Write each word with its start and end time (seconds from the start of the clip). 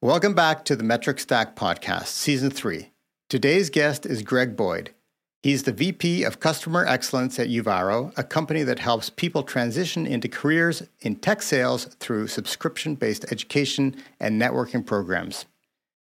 Welcome 0.00 0.34
back 0.34 0.64
to 0.66 0.76
the 0.76 0.84
Metric 0.84 1.18
Stack 1.18 1.56
Podcast, 1.56 2.06
Season 2.06 2.50
3. 2.50 2.92
Today's 3.28 3.68
guest 3.68 4.06
is 4.06 4.22
Greg 4.22 4.54
Boyd. 4.56 4.94
He's 5.42 5.64
the 5.64 5.72
VP 5.72 6.22
of 6.22 6.38
Customer 6.38 6.86
Excellence 6.86 7.36
at 7.40 7.48
Uvaro, 7.48 8.16
a 8.16 8.22
company 8.22 8.62
that 8.62 8.78
helps 8.78 9.10
people 9.10 9.42
transition 9.42 10.06
into 10.06 10.28
careers 10.28 10.84
in 11.00 11.16
tech 11.16 11.42
sales 11.42 11.86
through 11.98 12.28
subscription 12.28 12.94
based 12.94 13.24
education 13.32 13.96
and 14.20 14.40
networking 14.40 14.86
programs. 14.86 15.46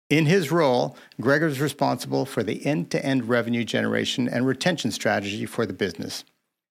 In 0.10 0.26
his 0.26 0.52
role, 0.52 0.98
Greg 1.22 1.44
is 1.44 1.62
responsible 1.62 2.26
for 2.26 2.44
the 2.44 2.66
end 2.66 2.92
to 2.92 3.06
end 3.06 3.30
revenue 3.30 3.64
generation 3.64 4.28
and 4.28 4.46
retention 4.46 4.92
strategy 4.92 5.46
for 5.46 5.66
the 5.66 5.72
business. 5.72 6.26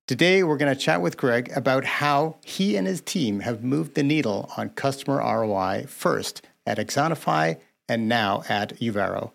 Today, 0.07 0.43
we're 0.43 0.59
going 0.59 0.77
to 0.77 0.79
chat 0.79 1.01
with 1.01 1.17
Greg 1.17 1.51
about 1.57 1.87
how 1.87 2.37
he 2.45 2.77
and 2.77 2.87
his 2.87 3.01
team 3.01 3.41
have 3.41 3.65
moved 3.65 3.95
the 3.95 4.03
needle 4.03 4.53
on 4.59 4.69
customer 4.69 5.17
ROI 5.17 5.87
first 5.89 6.43
at 6.67 6.79
Axonify, 6.79 7.59
and 7.89 8.09
now 8.09 8.43
at 8.49 8.79
Uvaro. 8.81 9.33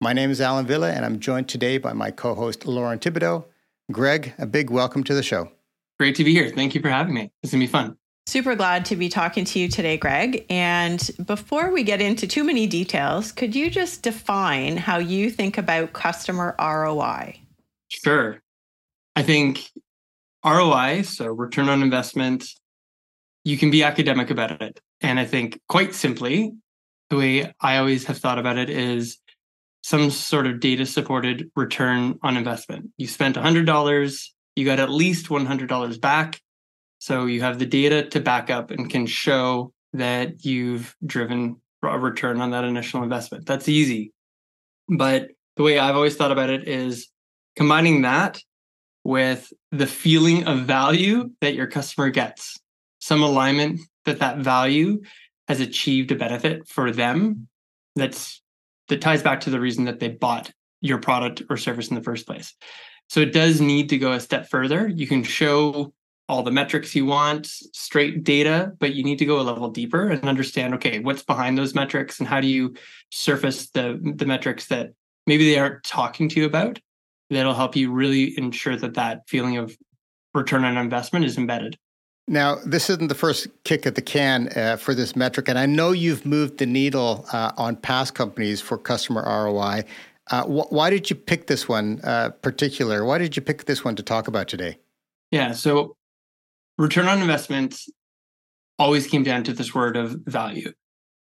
My 0.00 0.12
name 0.12 0.30
is 0.30 0.40
Allan 0.40 0.66
Wille, 0.66 0.84
and 0.84 1.04
I'm 1.04 1.20
joined 1.20 1.48
today 1.48 1.78
by 1.78 1.92
my 1.92 2.10
co 2.10 2.34
host, 2.34 2.66
Lauren 2.66 2.98
Thibodeau. 2.98 3.44
Greg, 3.90 4.34
a 4.38 4.46
big 4.46 4.70
welcome 4.70 5.04
to 5.04 5.14
the 5.14 5.22
show. 5.22 5.50
Great 5.98 6.14
to 6.16 6.24
be 6.24 6.32
here. 6.32 6.50
Thank 6.50 6.74
you 6.74 6.82
for 6.82 6.90
having 6.90 7.14
me. 7.14 7.30
It's 7.42 7.52
going 7.52 7.60
to 7.60 7.66
be 7.66 7.70
fun. 7.70 7.96
Super 8.26 8.56
glad 8.56 8.84
to 8.86 8.96
be 8.96 9.08
talking 9.08 9.44
to 9.44 9.58
you 9.58 9.68
today, 9.68 9.96
Greg. 9.96 10.44
And 10.50 11.10
before 11.24 11.70
we 11.70 11.84
get 11.84 12.02
into 12.02 12.26
too 12.26 12.42
many 12.42 12.66
details, 12.66 13.30
could 13.30 13.54
you 13.54 13.70
just 13.70 14.02
define 14.02 14.76
how 14.76 14.98
you 14.98 15.30
think 15.30 15.56
about 15.56 15.92
customer 15.92 16.56
ROI? 16.58 17.38
Sure. 17.88 18.42
I 19.14 19.22
think 19.22 19.70
ROI, 20.44 21.02
so 21.02 21.28
return 21.28 21.68
on 21.68 21.82
investment, 21.82 22.44
you 23.44 23.56
can 23.56 23.70
be 23.70 23.84
academic 23.84 24.30
about 24.30 24.60
it. 24.60 24.80
And 25.00 25.20
I 25.20 25.24
think 25.24 25.60
quite 25.68 25.94
simply, 25.94 26.52
the 27.10 27.16
way 27.16 27.54
I 27.60 27.78
always 27.78 28.04
have 28.04 28.18
thought 28.18 28.38
about 28.38 28.58
it 28.58 28.70
is 28.70 29.18
some 29.82 30.10
sort 30.10 30.46
of 30.46 30.60
data 30.60 30.84
supported 30.84 31.50
return 31.54 32.18
on 32.22 32.36
investment. 32.36 32.90
You 32.96 33.06
spent 33.06 33.36
$100, 33.36 34.28
you 34.56 34.64
got 34.64 34.80
at 34.80 34.90
least 34.90 35.28
$100 35.28 36.00
back. 36.00 36.40
So 36.98 37.26
you 37.26 37.42
have 37.42 37.58
the 37.58 37.66
data 37.66 38.08
to 38.08 38.20
back 38.20 38.50
up 38.50 38.70
and 38.70 38.90
can 38.90 39.06
show 39.06 39.72
that 39.92 40.44
you've 40.44 40.96
driven 41.04 41.60
a 41.82 41.98
return 41.98 42.40
on 42.40 42.50
that 42.50 42.64
initial 42.64 43.02
investment. 43.02 43.46
That's 43.46 43.68
easy. 43.68 44.12
But 44.88 45.28
the 45.56 45.62
way 45.62 45.78
I've 45.78 45.94
always 45.94 46.16
thought 46.16 46.32
about 46.32 46.50
it 46.50 46.66
is 46.66 47.08
combining 47.54 48.02
that 48.02 48.40
with 49.04 49.52
the 49.70 49.86
feeling 49.86 50.48
of 50.48 50.60
value 50.60 51.30
that 51.40 51.54
your 51.54 51.68
customer 51.68 52.10
gets, 52.10 52.58
some 52.98 53.22
alignment 53.22 53.80
that 54.04 54.18
that 54.18 54.38
value 54.38 55.00
has 55.48 55.60
achieved 55.60 56.10
a 56.12 56.16
benefit 56.16 56.68
for 56.68 56.90
them 56.90 57.48
that's 57.94 58.42
that 58.88 59.00
ties 59.00 59.22
back 59.22 59.40
to 59.40 59.50
the 59.50 59.60
reason 59.60 59.84
that 59.84 59.98
they 59.98 60.08
bought 60.08 60.50
your 60.80 60.98
product 60.98 61.42
or 61.50 61.56
service 61.56 61.88
in 61.88 61.96
the 61.96 62.02
first 62.02 62.26
place. 62.26 62.54
So 63.08 63.20
it 63.20 63.32
does 63.32 63.60
need 63.60 63.88
to 63.88 63.98
go 63.98 64.12
a 64.12 64.20
step 64.20 64.48
further. 64.48 64.88
You 64.88 65.06
can 65.06 65.22
show 65.22 65.92
all 66.28 66.42
the 66.42 66.50
metrics 66.50 66.94
you 66.94 67.06
want, 67.06 67.46
straight 67.46 68.24
data, 68.24 68.72
but 68.78 68.94
you 68.94 69.04
need 69.04 69.18
to 69.20 69.24
go 69.24 69.40
a 69.40 69.42
level 69.42 69.68
deeper 69.70 70.08
and 70.08 70.28
understand 70.28 70.74
okay, 70.74 70.98
what's 70.98 71.22
behind 71.22 71.56
those 71.56 71.74
metrics 71.74 72.18
and 72.18 72.28
how 72.28 72.40
do 72.40 72.48
you 72.48 72.74
surface 73.10 73.70
the 73.70 74.00
the 74.16 74.26
metrics 74.26 74.66
that 74.66 74.92
maybe 75.26 75.48
they 75.48 75.58
aren't 75.58 75.82
talking 75.84 76.28
to 76.28 76.40
you 76.40 76.46
about 76.46 76.80
that'll 77.30 77.54
help 77.54 77.74
you 77.74 77.92
really 77.92 78.36
ensure 78.38 78.76
that 78.76 78.94
that 78.94 79.28
feeling 79.28 79.56
of 79.56 79.76
return 80.34 80.64
on 80.64 80.76
investment 80.76 81.24
is 81.24 81.38
embedded. 81.38 81.78
Now, 82.28 82.56
this 82.64 82.90
isn't 82.90 83.06
the 83.06 83.14
first 83.14 83.46
kick 83.64 83.86
at 83.86 83.94
the 83.94 84.02
can 84.02 84.48
uh, 84.56 84.76
for 84.76 84.94
this 84.94 85.14
metric, 85.14 85.48
and 85.48 85.58
I 85.58 85.66
know 85.66 85.92
you've 85.92 86.26
moved 86.26 86.58
the 86.58 86.66
needle 86.66 87.24
uh, 87.32 87.52
on 87.56 87.76
past 87.76 88.14
companies 88.14 88.60
for 88.60 88.76
customer 88.76 89.22
ROI. 89.22 89.84
Uh, 90.30 90.44
wh- 90.44 90.72
why 90.72 90.90
did 90.90 91.08
you 91.08 91.14
pick 91.14 91.46
this 91.46 91.68
one 91.68 92.00
uh, 92.02 92.30
particular? 92.30 93.04
Why 93.04 93.18
did 93.18 93.36
you 93.36 93.42
pick 93.42 93.66
this 93.66 93.84
one 93.84 93.94
to 93.94 94.02
talk 94.02 94.26
about 94.26 94.48
today? 94.48 94.78
Yeah, 95.30 95.52
so 95.52 95.96
return 96.78 97.06
on 97.06 97.20
investment 97.20 97.80
always 98.78 99.06
came 99.06 99.22
down 99.22 99.44
to 99.44 99.52
this 99.52 99.74
word 99.74 99.96
of 99.96 100.16
value. 100.26 100.72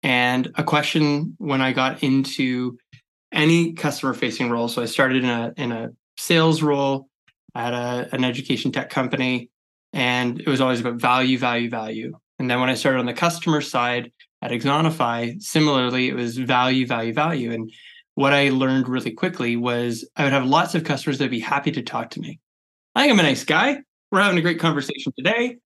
And 0.02 0.52
a 0.56 0.64
question 0.64 1.34
when 1.38 1.60
I 1.60 1.72
got 1.72 2.02
into 2.02 2.78
any 3.32 3.72
customer 3.72 4.14
facing 4.14 4.50
role. 4.50 4.68
So 4.68 4.80
I 4.80 4.86
started 4.86 5.24
in 5.24 5.30
a 5.30 5.52
in 5.56 5.72
a 5.72 5.90
sales 6.16 6.62
role 6.62 7.08
at 7.54 7.72
a, 7.72 8.08
an 8.12 8.24
education 8.24 8.72
tech 8.72 8.90
company, 8.90 9.50
and 9.94 10.40
it 10.40 10.48
was 10.48 10.60
always 10.60 10.80
about 10.80 10.96
value, 10.96 11.38
value, 11.38 11.70
value. 11.70 12.18
And 12.40 12.50
then 12.50 12.60
when 12.60 12.68
I 12.68 12.74
started 12.74 12.98
on 12.98 13.06
the 13.06 13.14
customer 13.14 13.60
side 13.60 14.12
at 14.42 14.50
Axonify, 14.50 15.40
similarly, 15.40 16.08
it 16.08 16.16
was 16.16 16.36
value, 16.36 16.84
value, 16.84 17.14
value. 17.14 17.52
And 17.52 17.72
what 18.16 18.32
I 18.32 18.50
learned 18.50 18.88
really 18.88 19.12
quickly 19.12 19.56
was 19.56 20.04
I 20.16 20.24
would 20.24 20.32
have 20.32 20.46
lots 20.46 20.74
of 20.74 20.82
customers 20.82 21.18
that'd 21.18 21.30
be 21.30 21.38
happy 21.38 21.70
to 21.70 21.82
talk 21.82 22.10
to 22.10 22.20
me. 22.20 22.40
I 22.96 23.02
think 23.02 23.12
I'm 23.12 23.20
a 23.20 23.22
nice 23.22 23.44
guy. 23.44 23.78
We're 24.10 24.20
having 24.20 24.38
a 24.38 24.42
great 24.42 24.58
conversation 24.58 25.12
today. 25.16 25.58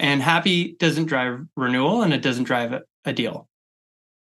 And 0.00 0.22
happy 0.22 0.76
doesn't 0.78 1.06
drive 1.06 1.40
renewal 1.54 2.02
and 2.02 2.14
it 2.14 2.22
doesn't 2.22 2.44
drive 2.44 2.72
a, 2.72 2.82
a 3.04 3.12
deal. 3.12 3.48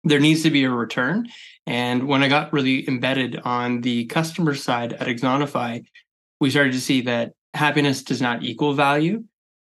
There 0.04 0.20
needs 0.20 0.42
to 0.44 0.50
be 0.50 0.64
a 0.64 0.70
return. 0.70 1.28
And 1.66 2.08
when 2.08 2.22
I 2.22 2.28
got 2.28 2.52
really 2.52 2.88
embedded 2.88 3.40
on 3.44 3.82
the 3.82 4.06
customer 4.06 4.54
side 4.54 4.94
at 4.94 5.06
Axonify, 5.06 5.84
we 6.40 6.50
started 6.50 6.72
to 6.72 6.80
see 6.80 7.02
that 7.02 7.32
happiness 7.52 8.02
does 8.02 8.22
not 8.22 8.42
equal 8.42 8.72
value. 8.72 9.24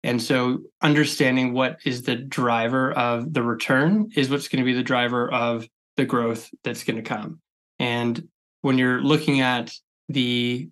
And 0.04 0.22
so 0.22 0.60
understanding 0.82 1.54
what 1.54 1.80
is 1.86 2.04
the 2.04 2.16
driver 2.16 2.92
of 2.94 3.34
the 3.34 3.44
return 3.44 4.10
is 4.16 4.30
what's 4.30 4.48
going 4.48 4.64
to 4.64 4.66
be 4.66 4.74
the 4.74 4.84
driver 4.84 5.32
of 5.32 5.68
the 5.98 6.06
growth 6.06 6.50
that's 6.64 6.84
going 6.84 6.98
to 6.98 7.02
come. 7.02 7.40
And 7.80 8.28
when 8.62 8.78
you're 8.78 9.02
looking 9.02 9.42
at 9.42 9.74
the 10.10 10.70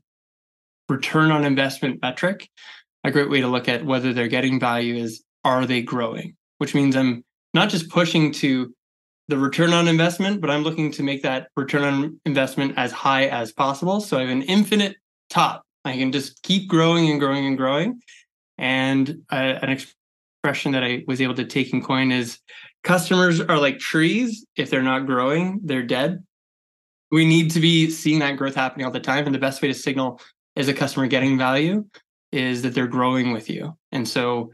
return 0.88 1.32
on 1.32 1.46
investment 1.46 2.02
metric, 2.02 2.50
a 3.04 3.12
great 3.12 3.30
way 3.30 3.42
to 3.42 3.48
look 3.48 3.68
at 3.68 3.86
whether 3.86 4.14
they're 4.14 4.28
getting 4.28 4.60
value 4.60 4.96
is 4.96 5.24
are 5.44 5.66
they 5.66 5.82
growing? 5.82 6.36
Which 6.58 6.74
means 6.74 6.96
I'm 6.96 7.24
not 7.54 7.70
just 7.70 7.90
pushing 7.90 8.32
to 8.34 8.74
the 9.28 9.38
return 9.38 9.74
on 9.74 9.88
investment, 9.88 10.42
but 10.42 10.50
I'm 10.50 10.64
looking 10.64 10.92
to 10.94 11.04
make 11.04 11.24
that 11.24 11.50
return 11.56 11.84
on 11.84 12.20
investment 12.26 12.74
as 12.78 12.92
high 12.92 13.26
as 13.26 13.52
possible. 13.52 14.02
So 14.02 14.18
I 14.18 14.22
have 14.22 14.30
an 14.30 14.44
infinite 14.44 14.96
top. 15.30 15.64
I 15.84 15.94
can 15.94 16.12
just 16.12 16.42
keep 16.44 16.68
growing 16.68 17.10
and 17.10 17.20
growing 17.20 17.46
and 17.46 17.58
growing. 17.58 18.02
And 18.58 19.24
uh, 19.32 19.36
an 19.62 19.70
expression 19.70 20.72
that 20.74 20.84
I 20.84 21.04
was 21.08 21.22
able 21.22 21.36
to 21.36 21.46
take 21.46 21.74
and 21.74 21.84
coin 21.84 22.12
is 22.12 22.40
customers 22.84 23.42
are 23.42 23.58
like 23.58 23.80
trees. 23.80 24.46
If 24.56 24.70
they're 24.70 24.84
not 24.84 25.06
growing, 25.06 25.60
they're 25.64 25.84
dead. 25.84 26.24
We 27.12 27.26
need 27.26 27.52
to 27.52 27.60
be 27.60 27.90
seeing 27.90 28.20
that 28.20 28.38
growth 28.38 28.56
happening 28.56 28.86
all 28.86 28.92
the 28.92 29.00
time. 29.00 29.26
And 29.26 29.36
the 29.36 29.40
best 29.40 29.62
way 29.62 29.68
to 29.68 29.74
signal 29.74 30.22
is 30.56 30.68
a 30.68 30.74
customer 30.74 31.08
getting 31.08 31.38
value 31.38 31.86
is 32.32 32.62
that 32.62 32.74
they're 32.74 32.88
growing 32.88 33.32
with 33.32 33.50
you. 33.50 33.78
And 33.92 34.08
so 34.08 34.52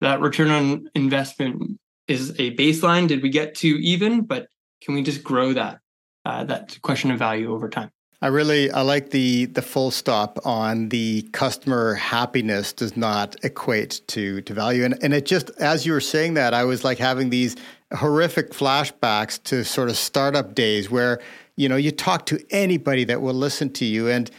that 0.00 0.20
return 0.20 0.50
on 0.50 0.88
investment 0.94 1.78
is 2.06 2.30
a 2.38 2.54
baseline. 2.56 3.08
Did 3.08 3.22
we 3.22 3.28
get 3.28 3.54
to 3.56 3.68
even? 3.68 4.22
But 4.22 4.48
can 4.82 4.94
we 4.94 5.02
just 5.02 5.22
grow 5.22 5.52
that 5.52 5.80
uh, 6.24 6.44
that 6.44 6.78
question 6.82 7.10
of 7.10 7.18
value 7.18 7.52
over 7.52 7.68
time? 7.68 7.90
I 8.20 8.26
really 8.26 8.70
I 8.72 8.80
like 8.80 9.10
the 9.10 9.46
the 9.46 9.62
full 9.62 9.92
stop 9.92 10.40
on 10.44 10.88
the 10.88 11.22
customer 11.32 11.94
happiness 11.94 12.72
does 12.72 12.96
not 12.96 13.36
equate 13.44 14.00
to 14.08 14.40
to 14.42 14.54
value. 14.54 14.84
And 14.84 15.00
and 15.02 15.14
it 15.14 15.24
just 15.24 15.50
as 15.60 15.86
you 15.86 15.92
were 15.92 16.00
saying 16.00 16.34
that 16.34 16.52
I 16.52 16.64
was 16.64 16.82
like 16.82 16.98
having 16.98 17.30
these 17.30 17.54
horrific 17.94 18.50
flashbacks 18.50 19.42
to 19.44 19.64
sort 19.64 19.88
of 19.88 19.96
startup 19.96 20.56
days 20.56 20.90
where 20.90 21.20
you 21.54 21.68
know 21.68 21.76
you 21.76 21.92
talk 21.92 22.26
to 22.26 22.44
anybody 22.50 23.04
that 23.04 23.22
will 23.22 23.34
listen 23.34 23.70
to 23.74 23.84
you 23.84 24.08
and 24.08 24.30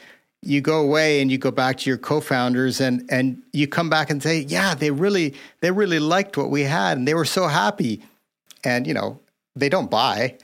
you 0.42 0.60
go 0.60 0.82
away 0.82 1.22
and 1.22 1.32
you 1.32 1.38
go 1.38 1.52
back 1.52 1.78
to 1.78 1.90
your 1.90 1.98
co-founders 1.98 2.82
and 2.82 3.08
and 3.10 3.42
you 3.54 3.66
come 3.66 3.90
back 3.90 4.10
and 4.10 4.22
say 4.22 4.40
yeah 4.42 4.76
they 4.76 4.92
really 4.92 5.34
they 5.62 5.72
really 5.72 6.00
liked 6.00 6.36
what 6.36 6.50
we 6.50 6.64
had 6.64 6.98
and 6.98 7.08
they 7.08 7.14
were 7.14 7.26
so 7.26 7.48
happy. 7.48 8.04
And 8.66 8.86
you 8.86 8.94
know 8.94 9.22
they 9.56 9.70
don't 9.70 9.90
buy 9.90 10.38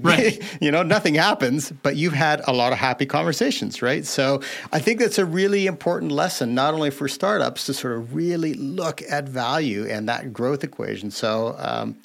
right 0.00 0.42
you 0.60 0.70
know 0.70 0.82
nothing 0.82 1.14
happens 1.14 1.72
but 1.82 1.96
you've 1.96 2.12
had 2.12 2.40
a 2.48 2.52
lot 2.52 2.72
of 2.72 2.78
happy 2.78 3.06
conversations 3.06 3.82
right 3.82 4.04
so 4.04 4.40
i 4.72 4.80
think 4.80 4.98
that's 4.98 5.18
a 5.18 5.24
really 5.24 5.66
important 5.66 6.10
lesson 6.10 6.54
not 6.54 6.74
only 6.74 6.90
for 6.90 7.06
startups 7.06 7.66
to 7.66 7.72
sort 7.72 7.96
of 7.96 8.14
really 8.14 8.54
look 8.54 9.00
at 9.08 9.28
value 9.28 9.86
and 9.88 10.08
that 10.08 10.32
growth 10.32 10.64
equation 10.64 11.10
so 11.10 11.54
um, 11.58 11.96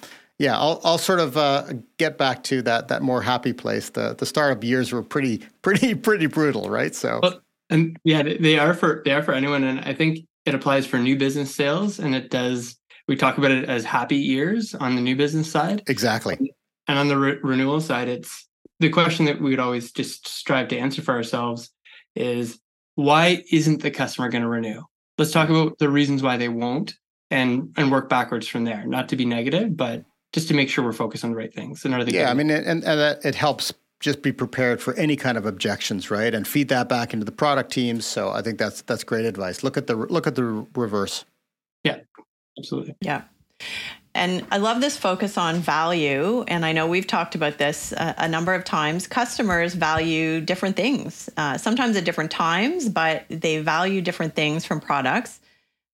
yeah, 0.42 0.58
I'll, 0.58 0.82
I'll 0.84 0.98
sort 0.98 1.20
of 1.20 1.38
uh, 1.38 1.66
get 1.98 2.18
back 2.18 2.44
to 2.46 2.64
that 2.64 2.88
that 2.88 3.04
more 3.04 3.22
happy 3.22 3.54
place. 3.54 3.92
The 3.92 4.16
the 4.16 4.26
startup 4.26 4.64
years 4.64 4.92
were 4.92 5.04
pretty 5.04 5.38
pretty 5.62 5.94
pretty 5.94 6.26
brutal, 6.26 6.68
right? 6.70 6.96
So 6.96 7.20
well, 7.22 7.42
and 7.70 7.98
yeah, 8.04 8.24
they 8.24 8.58
are 8.58 8.74
for 8.74 9.04
they 9.06 9.12
are 9.12 9.22
for 9.22 9.34
anyone, 9.34 9.64
and 9.64 9.80
I 9.82 9.94
think 9.94 10.26
it 10.46 10.56
applies 10.56 10.88
for 10.88 10.98
new 10.98 11.16
business 11.16 11.54
sales, 11.56 12.00
and 12.00 12.16
it 12.16 12.32
does. 12.32 12.76
We 13.08 13.16
talk 13.18 13.38
about 13.38 13.52
it 13.52 13.66
as 13.66 13.86
happy 13.86 14.16
years 14.16 14.74
on 14.74 14.96
the 14.96 15.02
new 15.02 15.16
business 15.16 15.52
side, 15.52 15.84
exactly, 15.88 16.54
and 16.88 17.00
on 17.00 17.08
the 17.08 17.18
re- 17.18 17.40
renewal 17.42 17.82
side, 17.82 18.08
it's 18.08 18.48
the 18.80 18.90
question 18.90 19.26
that 19.26 19.40
we 19.40 19.52
would 19.52 19.60
always 19.60 19.92
just 19.92 20.28
strive 20.28 20.68
to 20.70 20.78
answer 20.78 21.02
for 21.02 21.14
ourselves 21.14 21.72
is 22.16 22.60
why 22.96 23.44
isn't 23.52 23.82
the 23.82 23.92
customer 23.92 24.30
going 24.30 24.42
to 24.42 24.50
renew? 24.50 24.82
Let's 25.18 25.32
talk 25.32 25.50
about 25.50 25.78
the 25.78 25.90
reasons 25.90 26.24
why 26.24 26.38
they 26.38 26.50
won't, 26.50 26.96
and 27.30 27.74
and 27.78 27.92
work 27.92 28.10
backwards 28.10 28.48
from 28.48 28.64
there. 28.64 28.86
Not 28.86 29.10
to 29.10 29.16
be 29.16 29.26
negative, 29.26 29.78
but 29.78 30.04
just 30.34 30.48
to 30.48 30.54
make 30.54 30.70
sure 30.70 30.84
we're 30.84 30.94
focused 30.94 31.24
on 31.24 31.32
the 31.32 31.38
right 31.38 31.54
things. 31.54 31.86
And 31.86 31.94
are 31.94 32.04
yeah, 32.04 32.30
I 32.30 32.34
mean, 32.34 32.50
and, 32.50 32.84
and 32.84 32.84
that 32.84 33.24
it 33.24 33.36
helps 33.36 33.74
just 34.00 34.24
be 34.24 34.32
prepared 34.32 34.82
for 34.82 34.94
any 34.96 35.16
kind 35.16 35.38
of 35.38 35.46
objections, 35.46 36.10
right? 36.10 36.34
And 36.34 36.48
feed 36.48 36.70
that 36.70 36.90
back 36.90 37.14
into 37.14 37.26
the 37.26 37.32
product 37.32 37.72
teams. 37.72 38.06
So 38.06 38.32
I 38.32 38.42
think 38.42 38.58
that's 38.58 38.82
that's 38.82 39.04
great 39.04 39.26
advice. 39.26 39.64
Look 39.64 39.78
at 39.78 39.88
the 39.88 39.96
look 39.96 40.28
at 40.28 40.36
the 40.36 40.66
reverse. 40.76 41.26
Yeah, 41.84 42.00
absolutely. 42.58 42.96
Yeah. 43.02 43.24
And 44.14 44.46
I 44.52 44.58
love 44.58 44.82
this 44.82 44.98
focus 44.98 45.38
on 45.38 45.60
value. 45.60 46.44
And 46.48 46.66
I 46.66 46.74
know 46.74 46.88
we've 46.88 47.08
talked 47.08 47.36
about 47.36 47.58
this 47.58 47.94
a, 47.94 48.16
a 48.18 48.28
number 48.28 48.54
of 48.54 48.66
times. 48.66 49.08
Customers 49.08 49.74
value 49.74 50.42
different 50.42 50.76
things, 50.76 51.30
uh, 51.38 51.58
sometimes 51.58 51.96
at 51.96 52.04
different 52.04 52.32
times, 52.32 52.90
but 52.90 53.26
they 53.30 53.62
value 53.62 54.02
different 54.02 54.36
things 54.36 54.66
from 54.66 54.82
products. 54.82 55.40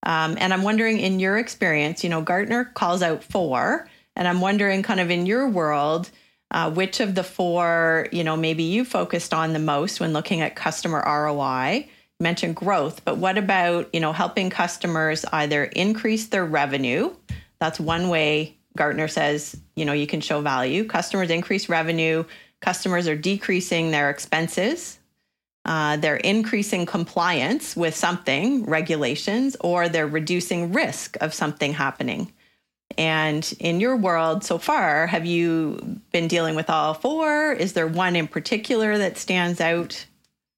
Um, 0.04 0.38
and 0.40 0.54
I'm 0.54 0.64
wondering, 0.64 1.00
in 1.00 1.20
your 1.20 1.38
experience, 1.38 2.04
you 2.04 2.10
know, 2.10 2.22
Gartner 2.22 2.66
calls 2.66 3.02
out 3.02 3.24
four. 3.24 3.88
And 4.16 4.28
I'm 4.28 4.42
wondering, 4.42 4.82
kind 4.82 5.00
of 5.00 5.12
in 5.12 5.28
your 5.28 5.48
world, 5.48 6.10
uh, 6.50 6.72
which 6.72 7.00
of 7.00 7.14
the 7.14 7.24
four, 7.24 8.08
you 8.12 8.24
know, 8.24 8.36
maybe 8.36 8.64
you 8.64 8.84
focused 8.84 9.34
on 9.34 9.54
the 9.54 9.60
most 9.60 10.00
when 10.00 10.14
looking 10.14 10.42
at 10.42 10.56
customer 10.56 11.04
ROI? 11.06 11.88
You 12.20 12.24
mentioned 12.24 12.56
growth, 12.56 13.06
but 13.06 13.18
what 13.18 13.38
about, 13.38 13.94
you 13.94 14.00
know, 14.00 14.12
helping 14.12 14.50
customers 14.50 15.24
either 15.32 15.66
increase 15.66 16.28
their 16.28 16.46
revenue? 16.46 17.14
That's 17.60 17.80
one 17.80 18.10
way 18.10 18.58
Gartner 18.78 19.08
says, 19.08 19.60
you 19.76 19.84
know, 19.84 19.94
you 19.94 20.08
can 20.08 20.22
show 20.22 20.40
value. 20.42 20.86
Customers 20.86 21.30
increase 21.30 21.68
revenue. 21.68 22.24
Customers 22.62 23.08
are 23.08 23.16
decreasing 23.16 23.92
their 23.92 24.10
expenses. 24.10 25.00
Uh, 25.66 25.98
they're 25.98 26.16
increasing 26.16 26.86
compliance 26.86 27.76
with 27.76 27.94
something, 27.94 28.64
regulations, 28.66 29.58
or 29.60 29.90
they're 29.90 30.08
reducing 30.08 30.72
risk 30.72 31.18
of 31.20 31.34
something 31.34 31.74
happening. 31.74 32.32
And 32.98 33.54
in 33.60 33.82
your 33.82 33.98
world 33.98 34.46
so 34.46 34.58
far, 34.58 35.08
have 35.08 35.26
you 35.26 36.00
been 36.14 36.30
dealing 36.30 36.56
with 36.56 36.70
all 36.70 36.94
four? 36.94 37.52
Is 37.52 37.74
there 37.74 37.86
one 37.86 38.16
in 38.16 38.30
particular 38.30 38.98
that 38.98 39.18
stands 39.18 39.60
out? 39.60 40.06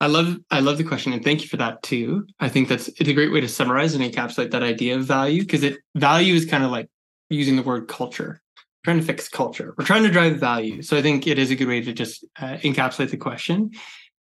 I 0.02 0.08
love 0.08 0.38
I 0.50 0.62
love 0.62 0.78
the 0.78 0.84
question 0.84 1.12
and 1.12 1.24
thank 1.24 1.42
you 1.42 1.48
for 1.48 1.58
that 1.58 1.84
too. 1.84 2.26
I 2.40 2.48
think 2.48 2.70
that's 2.70 2.88
it's 2.88 3.10
a 3.10 3.14
great 3.14 3.34
way 3.34 3.42
to 3.42 3.50
summarize 3.50 3.96
and 3.96 4.04
encapsulate 4.04 4.52
that 4.52 4.64
idea 4.64 4.96
of 4.96 5.04
value 5.04 5.42
because 5.42 5.64
it 5.64 5.80
value 5.96 6.36
is 6.36 6.46
kind 6.46 6.64
of 6.64 6.72
like 6.72 6.90
using 7.30 7.58
the 7.58 7.64
word 7.64 7.88
culture. 7.88 8.42
We're 8.58 8.94
trying 8.94 9.00
to 9.00 9.06
fix 9.06 9.28
culture. 9.28 9.74
We're 9.78 9.86
trying 9.86 10.04
to 10.04 10.10
drive 10.10 10.38
value. 10.38 10.82
So 10.84 10.98
I 10.98 11.02
think 11.02 11.28
it 11.28 11.38
is 11.38 11.52
a 11.52 11.56
good 11.56 11.68
way 11.68 11.82
to 11.82 11.92
just 11.92 12.24
uh, 12.40 12.58
encapsulate 12.62 13.12
the 13.12 13.18
question. 13.18 13.72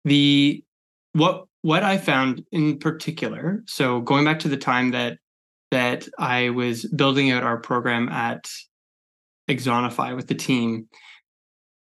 The 0.04 0.62
what 1.14 1.46
what 1.62 1.82
I 1.82 1.98
found 1.98 2.44
in 2.52 2.78
particular. 2.78 3.64
So 3.66 4.00
going 4.00 4.24
back 4.24 4.38
to 4.40 4.48
the 4.48 4.56
time 4.56 4.92
that 4.92 5.18
that 5.72 6.08
I 6.16 6.50
was 6.50 6.84
building 6.84 7.32
out 7.32 7.42
our 7.42 7.56
program 7.56 8.08
at 8.08 8.48
Axonify 9.50 10.14
with 10.14 10.28
the 10.28 10.34
team, 10.36 10.88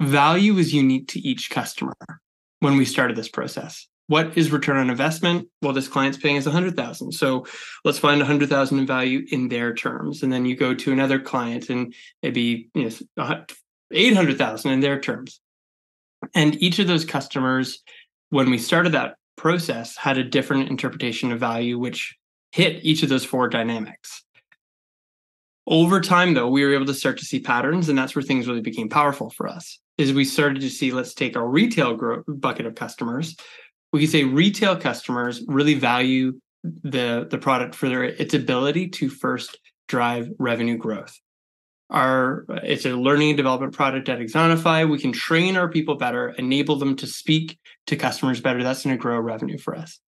value 0.01 0.55
was 0.55 0.73
unique 0.73 1.09
to 1.09 1.19
each 1.19 1.51
customer 1.51 1.93
when 2.59 2.77
we 2.77 2.85
started 2.85 3.15
this 3.15 3.29
process. 3.29 3.87
What 4.07 4.37
is 4.37 4.51
return 4.51 4.77
on 4.77 4.89
investment? 4.89 5.49
Well, 5.61 5.73
this 5.73 5.89
client's 5.89 6.17
paying 6.17 6.37
us 6.37 6.45
100,000. 6.45 7.11
So 7.11 7.45
let's 7.83 7.99
find 7.99 8.19
100,000 8.19 8.79
in 8.79 8.87
value 8.87 9.25
in 9.31 9.49
their 9.49 9.73
terms. 9.73 10.23
And 10.23 10.31
then 10.31 10.45
you 10.45 10.55
go 10.55 10.73
to 10.73 10.93
another 10.93 11.19
client 11.19 11.69
and 11.69 11.93
maybe 12.23 12.69
you 12.73 12.91
know 13.17 13.45
800,000 13.91 14.71
in 14.71 14.79
their 14.79 14.99
terms. 14.99 15.41
And 16.33 16.55
each 16.61 16.79
of 16.79 16.87
those 16.87 17.05
customers 17.05 17.83
when 18.29 18.49
we 18.49 18.57
started 18.57 18.93
that 18.93 19.15
process 19.35 19.95
had 19.95 20.17
a 20.17 20.23
different 20.23 20.69
interpretation 20.69 21.31
of 21.31 21.39
value 21.39 21.77
which 21.77 22.15
hit 22.51 22.83
each 22.83 23.03
of 23.03 23.09
those 23.09 23.25
four 23.25 23.47
dynamics. 23.47 24.23
Over 25.67 25.99
time, 25.99 26.33
though, 26.33 26.47
we 26.47 26.63
were 26.63 26.73
able 26.73 26.85
to 26.85 26.93
start 26.93 27.17
to 27.17 27.25
see 27.25 27.41
patterns, 27.41 27.89
and 27.89 27.97
that's 27.97 28.15
where 28.15 28.23
things 28.23 28.47
really 28.47 28.61
became 28.61 28.87
powerful 28.87 29.29
for 29.29 29.47
us. 29.49 29.79
Is 29.97 30.13
we 30.13 30.25
started 30.25 30.61
to 30.61 30.69
see, 30.69 30.91
let's 30.91 31.13
take 31.13 31.35
our 31.35 31.47
retail 31.47 31.95
gro- 31.95 32.23
bucket 32.27 32.65
of 32.67 32.75
customers. 32.75 33.35
We 33.91 34.01
could 34.01 34.09
say 34.09 34.25
retail 34.25 34.75
customers 34.75 35.43
really 35.47 35.73
value 35.73 36.39
the 36.63 37.27
the 37.29 37.37
product 37.37 37.75
for 37.75 37.87
their 37.89 38.03
its 38.03 38.33
ability 38.33 38.89
to 38.89 39.09
first 39.09 39.57
drive 39.87 40.29
revenue 40.37 40.77
growth. 40.77 41.17
Our 41.89 42.45
it's 42.63 42.85
a 42.85 42.89
learning 42.89 43.29
and 43.29 43.37
development 43.37 43.73
product 43.73 44.09
at 44.09 44.19
Axonify 44.19 44.89
We 44.89 44.99
can 44.99 45.13
train 45.13 45.55
our 45.55 45.69
people 45.69 45.95
better, 45.95 46.29
enable 46.29 46.75
them 46.75 46.95
to 46.97 47.07
speak 47.07 47.57
to 47.87 47.95
customers 47.95 48.41
better. 48.41 48.61
That's 48.63 48.83
going 48.83 48.95
to 48.95 49.01
grow 49.01 49.19
revenue 49.19 49.57
for 49.57 49.75
us. 49.75 49.99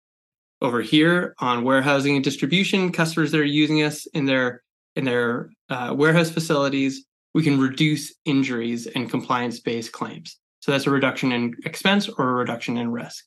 Over 0.62 0.82
here 0.82 1.36
on 1.40 1.64
warehousing 1.64 2.16
and 2.16 2.24
distribution, 2.24 2.92
customers 2.92 3.32
that 3.32 3.40
are 3.40 3.46
using 3.46 3.82
us 3.82 4.06
in 4.08 4.26
their 4.26 4.62
in 4.96 5.06
their 5.06 5.52
uh, 5.70 5.94
warehouse 5.98 6.30
facilities, 6.30 7.06
we 7.34 7.44
can 7.44 7.60
reduce 7.60 8.14
injuries 8.26 8.88
and 8.88 9.10
compliance-based 9.10 9.92
claims. 9.92 10.38
So 10.62 10.72
that's 10.72 10.88
a 10.88 10.92
reduction 10.92 11.32
in 11.32 11.56
expense 11.66 12.10
or 12.10 12.30
a 12.30 12.34
reduction 12.34 12.78
in 12.78 12.92
risk. 12.92 13.26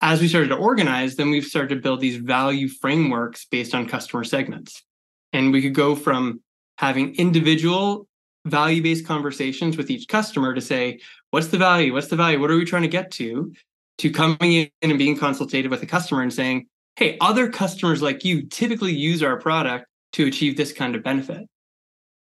As 0.00 0.20
we 0.20 0.28
started 0.28 0.48
to 0.48 0.56
organize, 0.56 1.16
then 1.16 1.30
we've 1.30 1.44
started 1.44 1.74
to 1.74 1.80
build 1.80 2.00
these 2.00 2.16
value 2.16 2.68
frameworks 2.68 3.46
based 3.46 3.74
on 3.74 3.88
customer 3.88 4.24
segments. 4.24 4.82
And 5.32 5.52
we 5.52 5.62
could 5.62 5.74
go 5.74 5.96
from 5.96 6.40
having 6.78 7.14
individual 7.16 8.06
value 8.44 8.82
based 8.82 9.06
conversations 9.06 9.76
with 9.76 9.90
each 9.90 10.06
customer 10.06 10.54
to 10.54 10.60
say, 10.60 11.00
what's 11.30 11.48
the 11.48 11.58
value? 11.58 11.92
What's 11.92 12.08
the 12.08 12.16
value? 12.16 12.40
What 12.40 12.50
are 12.50 12.56
we 12.56 12.64
trying 12.64 12.82
to 12.82 12.88
get 12.88 13.10
to? 13.12 13.52
To 13.98 14.10
coming 14.10 14.52
in 14.52 14.70
and 14.82 14.98
being 14.98 15.16
consultative 15.16 15.70
with 15.70 15.82
a 15.82 15.86
customer 15.86 16.22
and 16.22 16.32
saying, 16.32 16.66
hey, 16.96 17.16
other 17.20 17.50
customers 17.50 18.02
like 18.02 18.24
you 18.24 18.42
typically 18.42 18.94
use 18.94 19.22
our 19.22 19.40
product 19.40 19.86
to 20.12 20.26
achieve 20.26 20.56
this 20.56 20.72
kind 20.72 20.94
of 20.94 21.02
benefit. 21.02 21.48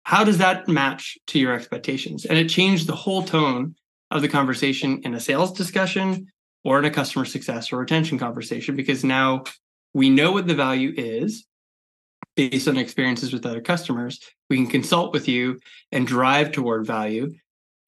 How 0.06 0.22
does 0.22 0.38
that 0.38 0.68
match 0.68 1.18
to 1.26 1.38
your 1.40 1.52
expectations? 1.52 2.24
And 2.24 2.38
it 2.38 2.48
changed 2.48 2.86
the 2.86 2.94
whole 2.94 3.24
tone 3.24 3.74
of 4.12 4.22
the 4.22 4.28
conversation 4.28 5.00
in 5.02 5.14
a 5.14 5.18
sales 5.18 5.52
discussion 5.52 6.28
or 6.62 6.78
in 6.78 6.84
a 6.84 6.92
customer 6.92 7.24
success 7.24 7.72
or 7.72 7.78
retention 7.78 8.16
conversation 8.16 8.76
because 8.76 9.02
now 9.02 9.42
we 9.94 10.08
know 10.08 10.30
what 10.30 10.46
the 10.46 10.54
value 10.54 10.94
is 10.96 11.44
based 12.36 12.68
on 12.68 12.76
experiences 12.76 13.32
with 13.32 13.44
other 13.44 13.60
customers. 13.60 14.20
We 14.48 14.58
can 14.58 14.68
consult 14.68 15.12
with 15.12 15.26
you 15.26 15.58
and 15.90 16.06
drive 16.06 16.52
toward 16.52 16.86
value. 16.86 17.34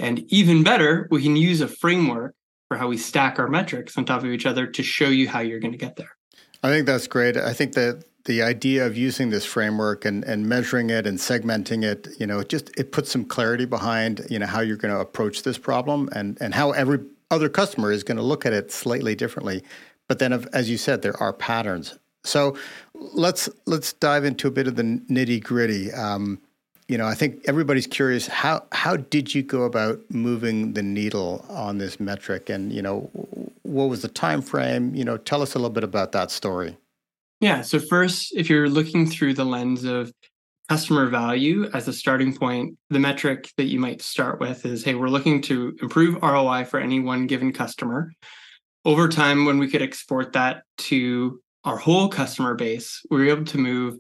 And 0.01 0.25
even 0.33 0.65
better, 0.65 1.07
we 1.13 1.23
can 1.23 1.37
use 1.37 1.61
a 1.61 1.69
framework 1.69 2.35
for 2.67 2.77
how 2.77 2.89
we 2.89 2.97
stack 2.97 3.39
our 3.39 3.47
metrics 3.47 3.97
on 3.97 4.05
top 4.05 4.25
of 4.25 4.31
each 4.31 4.45
other 4.45 4.67
to 4.67 4.83
show 4.83 5.09
you 5.09 5.29
how 5.29 5.39
you're 5.39 5.61
going 5.61 5.71
to 5.71 5.79
get 5.79 5.95
there. 5.95 6.17
I 6.65 6.71
think 6.71 6.87
that's 6.87 7.07
great. 7.07 7.37
I 7.37 7.53
think 7.53 7.75
that 7.75 8.03
the 8.25 8.43
idea 8.43 8.87
of 8.87 8.97
using 8.97 9.31
this 9.31 9.45
framework 9.45 10.05
and, 10.05 10.25
and 10.25 10.47
measuring 10.47 10.91
it 10.91 11.07
and 11.07 11.19
segmenting 11.19 11.83
it, 11.83 12.09
you 12.19 12.27
know, 12.27 12.41
it 12.41 12.49
just 12.49 12.71
it 12.79 12.93
puts 12.93 13.11
some 13.11 13.25
clarity 13.25 13.65
behind, 13.65 14.27
you 14.29 14.39
know, 14.39 14.47
how 14.47 14.61
you're 14.61 14.77
going 14.77 14.93
to 14.93 15.01
approach 15.01 15.43
this 15.43 15.59
problem 15.59 16.09
and, 16.13 16.37
and 16.41 16.55
how 16.55 16.73
every 16.73 17.01
other 17.31 17.49
customer 17.49 17.93
is 17.93 18.03
going 18.03 18.17
to 18.17 18.23
look 18.23 18.45
at 18.45 18.53
it 18.53 18.71
slightly 18.71 19.15
differently. 19.15 19.63
But 20.09 20.19
then, 20.19 20.33
as 20.53 20.71
you 20.71 20.79
said, 20.79 21.03
there 21.03 21.17
are 21.23 21.33
patterns. 21.33 21.99
So 22.25 22.57
let's 22.95 23.49
let's 23.67 23.93
dive 23.95 24.25
into 24.25 24.49
a 24.49 24.51
bit 24.51 24.67
of 24.67 24.77
the 24.77 24.83
nitty 24.83 25.43
gritty. 25.43 25.93
Um, 25.93 26.41
you 26.89 26.97
know, 26.97 27.07
I 27.07 27.15
think 27.15 27.43
everybody's 27.47 27.87
curious 27.87 28.27
how 28.27 28.65
how 28.73 28.97
did 28.97 29.35
you 29.35 29.43
go 29.43 29.63
about 29.63 30.01
moving 30.11 30.73
the 30.73 30.83
needle 30.83 31.45
on 31.49 31.79
this 31.79 32.01
metric, 32.01 32.49
and 32.49 32.73
you 32.73 32.83
know, 32.83 33.11
what 33.63 33.89
was 33.89 34.03
the 34.03 34.09
time 34.09 34.43
frame? 34.43 34.95
You 34.95 35.05
know, 35.05 35.17
tell 35.17 35.43
us 35.43 35.55
a 35.55 35.59
little 35.59 35.71
bit 35.71 35.85
about 35.85 36.13
that 36.13 36.31
story. 36.31 36.77
Yeah. 37.41 37.63
So 37.63 37.79
first, 37.79 38.33
if 38.35 38.51
you're 38.51 38.69
looking 38.69 39.07
through 39.07 39.35
the 39.35 39.45
lens 39.45 39.85
of 39.85 40.13
customer 40.69 41.07
value 41.07 41.71
as 41.73 41.89
a 41.89 41.93
starting 41.93 42.37
point, 42.37 42.77
the 42.91 42.99
metric 42.99 43.51
that 43.57 43.67
you 43.67 43.79
might 43.79 44.03
start 44.03 44.41
with 44.41 44.67
is, 44.67 44.85
hey, 44.85 44.95
we're 44.95 45.09
looking 45.09 45.41
to 45.43 45.77
improve 45.81 46.21
ROI 46.23 46.65
for 46.65 46.79
any 46.81 47.01
one 47.01 47.27
given 47.27 47.53
customer. 47.53 48.13
Over 48.85 49.09
time, 49.09 49.45
when 49.45 49.59
we 49.59 49.69
could 49.69 49.83
export 49.83 50.33
that 50.35 50.63
to 50.79 51.41
our 51.65 51.77
whole 51.77 52.09
customer 52.09 52.55
base, 52.55 53.03
we 53.11 53.19
were 53.19 53.29
able 53.29 53.45
to 53.47 53.59
move 53.59 53.99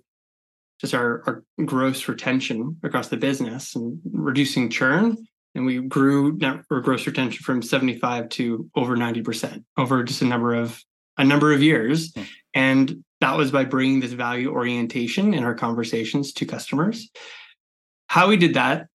just 0.80 0.94
our, 0.94 1.22
our 1.26 1.64
gross 1.64 2.06
retention 2.06 2.76
across 2.82 3.08
the 3.08 3.16
business 3.16 3.74
and 3.74 4.00
reducing 4.12 4.70
churn. 4.70 5.16
And 5.54 5.66
we 5.66 5.80
grew 5.80 6.36
net 6.36 6.60
or 6.70 6.80
gross 6.80 7.06
retention 7.06 7.42
from 7.42 7.62
75 7.62 8.28
to 8.30 8.70
over 8.76 8.96
90% 8.96 9.64
over 9.76 10.04
just 10.04 10.22
a 10.22 10.26
number 10.26 10.54
of 10.54 10.82
a 11.16 11.24
number 11.24 11.52
of 11.52 11.62
years. 11.62 12.12
Hmm. 12.14 12.22
And 12.54 13.04
that 13.20 13.36
was 13.36 13.50
by 13.50 13.64
bringing 13.64 14.00
this 14.00 14.12
value 14.12 14.52
orientation 14.52 15.34
in 15.34 15.44
our 15.44 15.54
conversations 15.54 16.32
to 16.34 16.46
customers. 16.46 17.10
How 18.06 18.28
we 18.28 18.36
did 18.36 18.54
that 18.54 18.86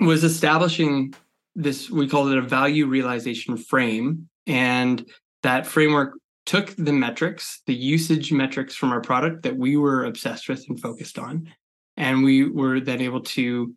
was 0.00 0.24
establishing 0.24 1.14
this, 1.54 1.90
we 1.90 2.08
called 2.08 2.30
it 2.30 2.38
a 2.38 2.42
value 2.42 2.86
realization 2.86 3.56
frame. 3.56 4.28
And 4.46 5.04
that 5.42 5.66
framework 5.66 6.18
took 6.44 6.74
the 6.76 6.92
metrics, 6.92 7.62
the 7.66 7.74
usage 7.74 8.30
metrics 8.30 8.74
from 8.74 8.92
our 8.92 9.00
product 9.00 9.42
that 9.42 9.56
we 9.56 9.76
were 9.76 10.04
obsessed 10.04 10.48
with 10.48 10.64
and 10.68 10.80
focused 10.80 11.18
on, 11.18 11.52
and 11.96 12.22
we 12.22 12.48
were 12.48 12.78
then 12.78 13.00
able 13.00 13.22
to 13.22 13.74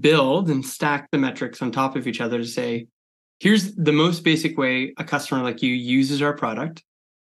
build 0.00 0.50
and 0.50 0.64
stack 0.64 1.08
the 1.10 1.18
metrics 1.18 1.62
on 1.62 1.72
top 1.72 1.96
of 1.96 2.06
each 2.06 2.20
other 2.20 2.38
to 2.38 2.46
say, 2.46 2.86
here's 3.40 3.74
the 3.74 3.92
most 3.92 4.24
basic 4.24 4.56
way 4.56 4.92
a 4.98 5.04
customer 5.04 5.42
like 5.42 5.62
you 5.62 5.72
uses 5.72 6.22
our 6.22 6.32
product. 6.32 6.84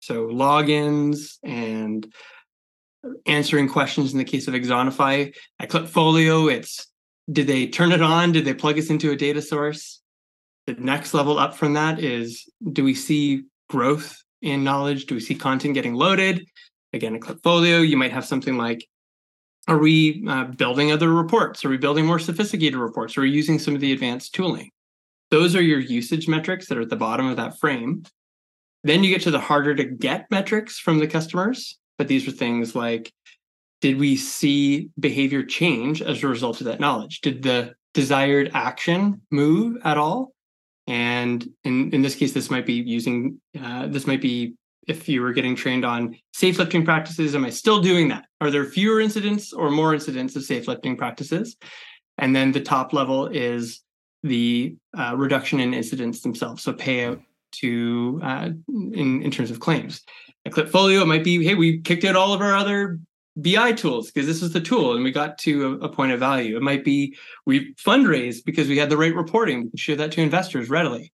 So 0.01 0.27
logins 0.29 1.39
and 1.43 2.13
answering 3.27 3.69
questions 3.69 4.13
in 4.13 4.19
the 4.19 4.25
case 4.25 4.49
of 4.49 4.55
Axonify. 4.55 5.35
At 5.59 5.71
Klipfolio, 5.71 6.53
it's 6.53 6.87
did 7.31 7.47
they 7.47 7.67
turn 7.67 7.93
it 7.93 8.03
on? 8.03 8.33
Did 8.33 8.45
they 8.45 8.55
plug 8.55 8.79
us 8.79 8.91
into 8.91 9.11
a 9.11 9.17
data 9.17 9.43
source? 9.43 10.01
The 10.67 10.75
next 10.75 11.15
level 11.15 11.39
up 11.39 11.55
from 11.55 11.75
that 11.75 11.99
is 11.99 12.49
do 12.73 12.85
we 12.85 12.95
see 12.95 13.45
growth 13.69 14.23
in 14.43 14.65
knowledge? 14.65 15.07
Do 15.07 15.15
we 15.15 15.21
see 15.21 15.35
content 15.35 15.75
getting 15.75 15.95
loaded? 15.95 16.47
Again, 16.93 17.15
a 17.15 17.19
Klipfolio, 17.19 17.87
you 17.87 17.97
might 17.97 18.13
have 18.13 18.25
something 18.25 18.57
like 18.57 18.87
are 19.67 19.79
we 19.79 20.25
uh, 20.27 20.45
building 20.45 20.91
other 20.91 21.13
reports? 21.13 21.63
Are 21.63 21.69
we 21.69 21.77
building 21.77 22.07
more 22.07 22.19
sophisticated 22.19 22.79
reports? 22.79 23.19
Are 23.19 23.21
we 23.21 23.31
using 23.31 23.59
some 23.59 23.75
of 23.75 23.83
the 23.83 23.93
advanced 23.93 24.35
tooling? 24.35 24.71
Those 25.31 25.55
are 25.55 25.63
your 25.63 25.79
usage 25.79 26.27
metrics 26.27 26.69
that 26.69 26.79
are 26.79 26.83
at 26.83 26.89
the 26.89 26.97
bottom 26.97 27.27
of 27.27 27.37
that 27.37 27.59
frame. 27.59 28.05
Then 28.85 29.03
you 29.05 29.11
get 29.11 29.23
to 29.23 29.31
the 29.31 29.41
harder 29.41 29.75
to 29.75 29.85
get 29.85 30.31
metrics 30.31 30.79
from 30.79 30.99
the 30.99 31.07
customers. 31.07 31.79
But 31.99 32.09
these 32.09 32.29
are 32.29 32.33
things 32.33 32.75
like 32.75 33.13
did 33.81 33.99
we 33.99 34.17
see 34.17 34.91
behavior 34.99 35.45
change 35.45 36.03
as 36.03 36.23
a 36.23 36.29
result 36.29 36.61
of 36.61 36.67
that 36.67 36.81
knowledge? 36.81 37.21
Did 37.21 37.43
the 37.43 37.75
desired 37.95 38.51
action 38.55 39.23
move 39.31 39.79
at 39.85 39.97
all? 39.97 40.33
And 40.87 41.47
in, 41.65 41.93
in 41.93 42.03
this 42.03 42.15
case, 42.15 42.33
this 42.33 42.51
might 42.51 42.67
be 42.67 42.75
using, 42.75 43.41
uh, 43.61 43.87
this 43.87 44.07
might 44.07 44.23
be 44.23 44.55
if 44.89 45.09
you 45.09 45.21
were 45.21 45.35
getting 45.35 45.55
trained 45.55 45.85
on 45.85 46.17
safe 46.33 46.59
lifting 46.59 46.85
practices, 46.85 47.35
am 47.35 47.45
I 47.45 47.51
still 47.51 47.81
doing 47.81 48.09
that? 48.09 48.25
Are 48.41 48.51
there 48.51 48.65
fewer 48.65 49.01
incidents 49.01 49.53
or 49.53 49.71
more 49.71 49.93
incidents 49.93 50.35
of 50.35 50.45
safe 50.45 50.67
lifting 50.67 50.97
practices? 50.97 51.57
And 52.17 52.35
then 52.35 52.53
the 52.53 52.61
top 52.61 52.95
level 52.95 53.27
is 53.27 53.83
the 54.23 54.77
uh, 54.97 55.15
reduction 55.15 55.61
in 55.61 55.75
incidents 55.75 56.23
themselves. 56.23 56.63
So 56.63 56.73
payout 56.73 57.21
to 57.53 58.21
uh, 58.23 58.51
in 58.69 59.23
in 59.23 59.31
terms 59.31 59.51
of 59.51 59.61
claims. 59.61 60.03
A 60.45 60.51
Klipfolio, 60.51 61.03
it 61.03 61.07
might 61.07 61.25
be, 61.25 61.45
hey, 61.45 61.55
we 61.55 61.81
kicked 61.81 62.05
out 62.05 62.17
all 62.17 62.33
of 62.33 62.41
our 62.41 62.55
other 62.55 62.99
BI 63.41 63.73
tools 63.73 64.11
because 64.11 64.27
this 64.27 64.43
is 64.43 64.53
the 64.53 64.61
tool 64.61 64.95
and 64.95 65.05
we 65.05 65.13
got 65.13 65.39
to 65.39 65.79
a, 65.83 65.87
a, 65.87 65.89
point 65.89 66.13
of 66.13 66.19
value. 66.19 66.57
It 66.57 66.63
might 66.63 66.85
be 66.85 67.17
we 67.47 67.75
fundraise 67.75 68.45
because 68.45 68.69
we 68.69 68.79
had 68.79 68.91
the 68.91 68.97
right 68.97 69.15
reporting. 69.15 69.65
We 69.65 69.71
can 69.71 69.77
show 69.77 69.95
that 69.95 70.13
to 70.13 70.21
investors 70.21 70.69
readily, 70.69 71.13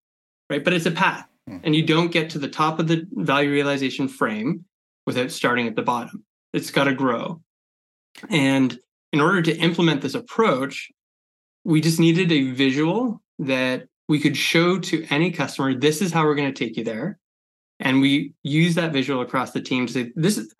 right? 0.48 0.64
But 0.64 0.72
it's 0.72 0.86
a 0.86 0.90
path. 0.90 1.26
Hmm. 1.48 1.58
And 1.64 1.76
you 1.76 1.84
don't 1.84 2.12
get 2.12 2.30
to 2.30 2.38
the 2.38 2.48
top 2.48 2.78
of 2.78 2.88
the 2.88 3.06
value 3.12 3.50
realization 3.50 4.08
frame 4.08 4.64
without 5.06 5.30
starting 5.30 5.66
at 5.66 5.76
the 5.76 5.82
bottom. 5.82 6.24
It's 6.52 6.70
got 6.70 6.84
to 6.84 6.94
grow. 6.94 7.42
And 8.30 8.78
in 9.12 9.20
order 9.20 9.42
to 9.42 9.56
implement 9.58 10.00
this 10.00 10.14
approach, 10.14 10.90
we 11.64 11.80
just 11.80 12.00
needed 12.00 12.32
a 12.32 12.52
visual 12.52 13.20
that 13.40 13.88
we 14.08 14.20
could 14.20 14.36
show 14.36 14.78
to 14.78 15.06
any 15.10 15.30
customer 15.30 15.74
this 15.74 16.02
is 16.02 16.12
how 16.12 16.24
we're 16.24 16.34
going 16.34 16.52
to 16.52 16.64
take 16.64 16.76
you 16.76 16.84
there. 16.84 17.18
And 17.80 18.00
we 18.00 18.34
use 18.42 18.74
that 18.76 18.92
visual 18.92 19.20
across 19.20 19.52
the 19.52 19.60
team 19.60 19.86
to 19.86 19.92
say 19.92 20.12
this 20.14 20.38
is 20.38 20.54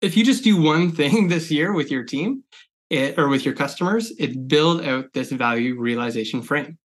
if 0.00 0.16
you 0.16 0.24
just 0.24 0.44
do 0.44 0.60
one 0.60 0.92
thing 1.00 1.28
this 1.28 1.50
year 1.50 1.72
with 1.72 1.90
your 1.90 2.04
team 2.04 2.44
it, 2.88 3.18
or 3.18 3.28
with 3.28 3.44
your 3.44 3.54
customers 3.54 4.12
it 4.18 4.46
build 4.46 4.84
out 4.84 5.12
this 5.12 5.30
value 5.30 5.78
realization 5.78 6.42
frame. 6.42 6.78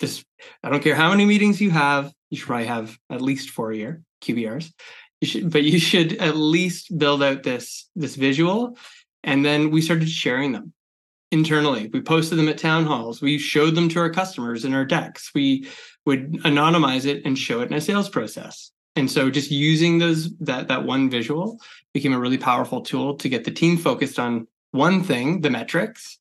This 0.00 0.24
i 0.62 0.68
don't 0.68 0.82
care 0.82 0.94
how 0.94 1.10
many 1.10 1.24
meetings 1.24 1.60
you 1.60 1.70
have 1.70 2.12
you 2.28 2.36
should 2.36 2.46
probably 2.46 2.66
have 2.66 2.98
at 3.10 3.22
least 3.22 3.50
four 3.50 3.70
a 3.72 3.76
year 3.76 4.02
qbrs 4.22 4.70
you 5.20 5.28
should 5.28 5.50
but 5.50 5.62
you 5.62 5.78
should 5.78 6.14
at 6.14 6.36
least 6.36 6.96
build 6.98 7.22
out 7.22 7.42
this 7.42 7.88
this 7.96 8.16
visual. 8.16 8.76
And 9.24 9.44
then 9.44 9.70
we 9.70 9.82
started 9.82 10.08
sharing 10.08 10.52
them 10.52 10.72
internally. 11.36 11.88
We 11.92 12.00
posted 12.00 12.38
them 12.38 12.48
at 12.48 12.58
town 12.58 12.86
halls. 12.86 13.20
We 13.20 13.38
showed 13.38 13.74
them 13.74 13.88
to 13.90 14.00
our 14.00 14.10
customers 14.10 14.64
in 14.64 14.74
our 14.74 14.84
decks. 14.84 15.30
We 15.34 15.68
would 16.04 16.32
anonymize 16.44 17.06
it 17.06 17.24
and 17.24 17.38
show 17.38 17.60
it 17.60 17.70
in 17.70 17.76
a 17.76 17.80
sales 17.80 18.08
process. 18.08 18.70
And 18.94 19.10
so 19.10 19.30
just 19.30 19.50
using 19.50 19.98
those 19.98 20.34
that 20.38 20.68
that 20.68 20.84
one 20.84 21.10
visual 21.10 21.60
became 21.92 22.12
a 22.12 22.18
really 22.18 22.38
powerful 22.38 22.80
tool 22.80 23.16
to 23.16 23.28
get 23.28 23.44
the 23.44 23.50
team 23.50 23.76
focused 23.76 24.18
on 24.18 24.46
one 24.70 25.02
thing, 25.02 25.42
the 25.42 25.50
metrics, 25.50 26.18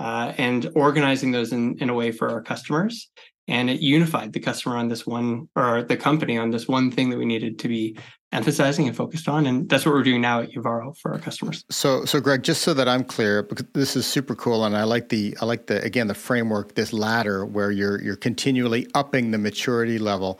uh, 0.00 0.32
and 0.38 0.70
organizing 0.74 1.32
those 1.32 1.52
in, 1.52 1.78
in 1.78 1.90
a 1.90 1.94
way 1.94 2.10
for 2.10 2.30
our 2.30 2.42
customers 2.42 3.10
and 3.48 3.68
it 3.68 3.80
unified 3.80 4.32
the 4.32 4.40
customer 4.40 4.76
on 4.76 4.88
this 4.88 5.06
one 5.06 5.48
or 5.54 5.82
the 5.82 5.96
company 5.96 6.38
on 6.38 6.50
this 6.50 6.66
one 6.66 6.90
thing 6.90 7.10
that 7.10 7.18
we 7.18 7.24
needed 7.24 7.58
to 7.58 7.68
be 7.68 7.98
emphasizing 8.34 8.86
and 8.86 8.96
focused 8.96 9.28
on 9.28 9.46
and 9.46 9.68
that's 9.68 9.86
what 9.86 9.94
we're 9.94 10.02
doing 10.02 10.20
now 10.20 10.40
at 10.40 10.50
Uvaro 10.50 10.96
for 10.96 11.12
our 11.12 11.18
customers. 11.18 11.64
So 11.70 12.04
so 12.04 12.20
Greg 12.20 12.42
just 12.42 12.62
so 12.62 12.74
that 12.74 12.88
I'm 12.88 13.04
clear 13.04 13.42
because 13.42 13.66
this 13.72 13.96
is 13.96 14.06
super 14.06 14.34
cool 14.34 14.64
and 14.64 14.76
I 14.76 14.84
like 14.84 15.08
the 15.08 15.36
I 15.40 15.44
like 15.44 15.66
the 15.66 15.82
again 15.82 16.08
the 16.08 16.14
framework 16.14 16.74
this 16.74 16.92
ladder 16.92 17.46
where 17.46 17.70
you're 17.70 18.02
you're 18.02 18.16
continually 18.16 18.86
upping 18.94 19.30
the 19.30 19.38
maturity 19.38 19.98
level 19.98 20.38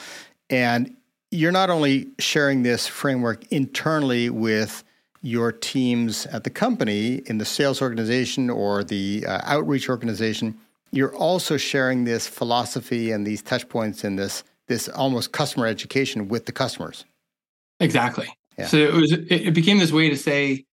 and 0.50 0.94
you're 1.30 1.52
not 1.52 1.70
only 1.70 2.08
sharing 2.18 2.62
this 2.64 2.86
framework 2.86 3.44
internally 3.50 4.28
with 4.28 4.84
your 5.22 5.52
teams 5.52 6.26
at 6.26 6.44
the 6.44 6.50
company 6.50 7.22
in 7.26 7.38
the 7.38 7.44
sales 7.44 7.80
organization 7.80 8.50
or 8.50 8.84
the 8.84 9.24
uh, 9.26 9.40
outreach 9.44 9.88
organization 9.88 10.58
you're 10.90 11.14
also 11.16 11.56
sharing 11.56 12.04
this 12.04 12.26
philosophy 12.26 13.10
and 13.10 13.26
these 13.26 13.42
touch 13.42 13.68
points 13.68 14.04
and 14.04 14.18
this 14.18 14.44
this 14.66 14.88
almost 14.88 15.32
customer 15.32 15.66
education 15.66 16.28
with 16.28 16.46
the 16.46 16.52
customers. 16.52 17.04
Exactly. 17.84 18.28
Yeah. 18.58 18.66
So 18.66 18.76
it 18.76 18.92
was 18.92 19.12
it 19.12 19.54
became 19.54 19.78
this 19.78 19.92
way 19.92 20.10
to 20.10 20.16
say 20.16 20.64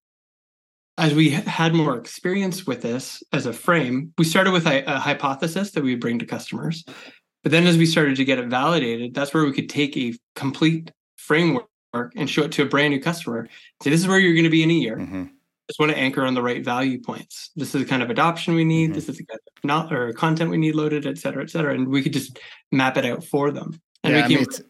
as 0.97 1.13
we 1.13 1.29
had 1.29 1.73
more 1.73 1.97
experience 1.97 2.67
with 2.67 2.81
this 2.81 3.23
as 3.31 3.45
a 3.45 3.53
frame, 3.53 4.13
we 4.17 4.25
started 4.25 4.51
with 4.51 4.67
a, 4.67 4.83
a 4.83 4.99
hypothesis 4.99 5.71
that 5.71 5.83
we 5.83 5.95
bring 5.95 6.19
to 6.19 6.25
customers. 6.25 6.83
But 7.43 7.51
then 7.51 7.65
as 7.65 7.77
we 7.77 7.87
started 7.87 8.17
to 8.17 8.25
get 8.25 8.37
it 8.37 8.47
validated, 8.49 9.15
that's 9.15 9.33
where 9.33 9.45
we 9.45 9.53
could 9.53 9.69
take 9.69 9.97
a 9.97 10.13
complete 10.35 10.91
framework 11.15 11.65
and 11.93 12.29
show 12.29 12.43
it 12.43 12.51
to 12.53 12.63
a 12.63 12.65
brand 12.67 12.93
new 12.93 13.01
customer. 13.01 13.47
Say, 13.81 13.89
this 13.89 14.01
is 14.01 14.07
where 14.07 14.19
you're 14.19 14.33
going 14.33 14.43
to 14.43 14.51
be 14.51 14.63
in 14.63 14.69
a 14.69 14.73
year. 14.73 14.97
Mm-hmm 14.97 15.23
just 15.71 15.79
want 15.79 15.91
to 15.91 15.97
anchor 15.97 16.25
on 16.25 16.33
the 16.33 16.41
right 16.41 16.65
value 16.65 16.99
points. 16.99 17.49
This 17.55 17.73
is 17.73 17.81
the 17.81 17.87
kind 17.87 18.03
of 18.03 18.09
adoption 18.09 18.55
we 18.55 18.65
need. 18.65 18.87
Mm-hmm. 18.87 18.93
This 18.93 19.07
is 19.07 19.17
the 19.17 19.25
kind 19.25 19.39
of 19.39 19.63
not 19.63 19.93
or 19.93 20.11
content 20.11 20.51
we 20.51 20.57
need 20.57 20.75
loaded, 20.75 21.07
et 21.07 21.17
cetera, 21.17 21.43
et 21.43 21.49
cetera. 21.49 21.73
And 21.73 21.87
we 21.87 22.03
could 22.03 22.11
just 22.11 22.39
map 22.73 22.97
it 22.97 23.05
out 23.05 23.23
for 23.23 23.51
them. 23.51 23.79
And 24.03 24.13
yeah, 24.13 24.25
I 24.25 24.27
mean, 24.27 24.39
it's, 24.39 24.61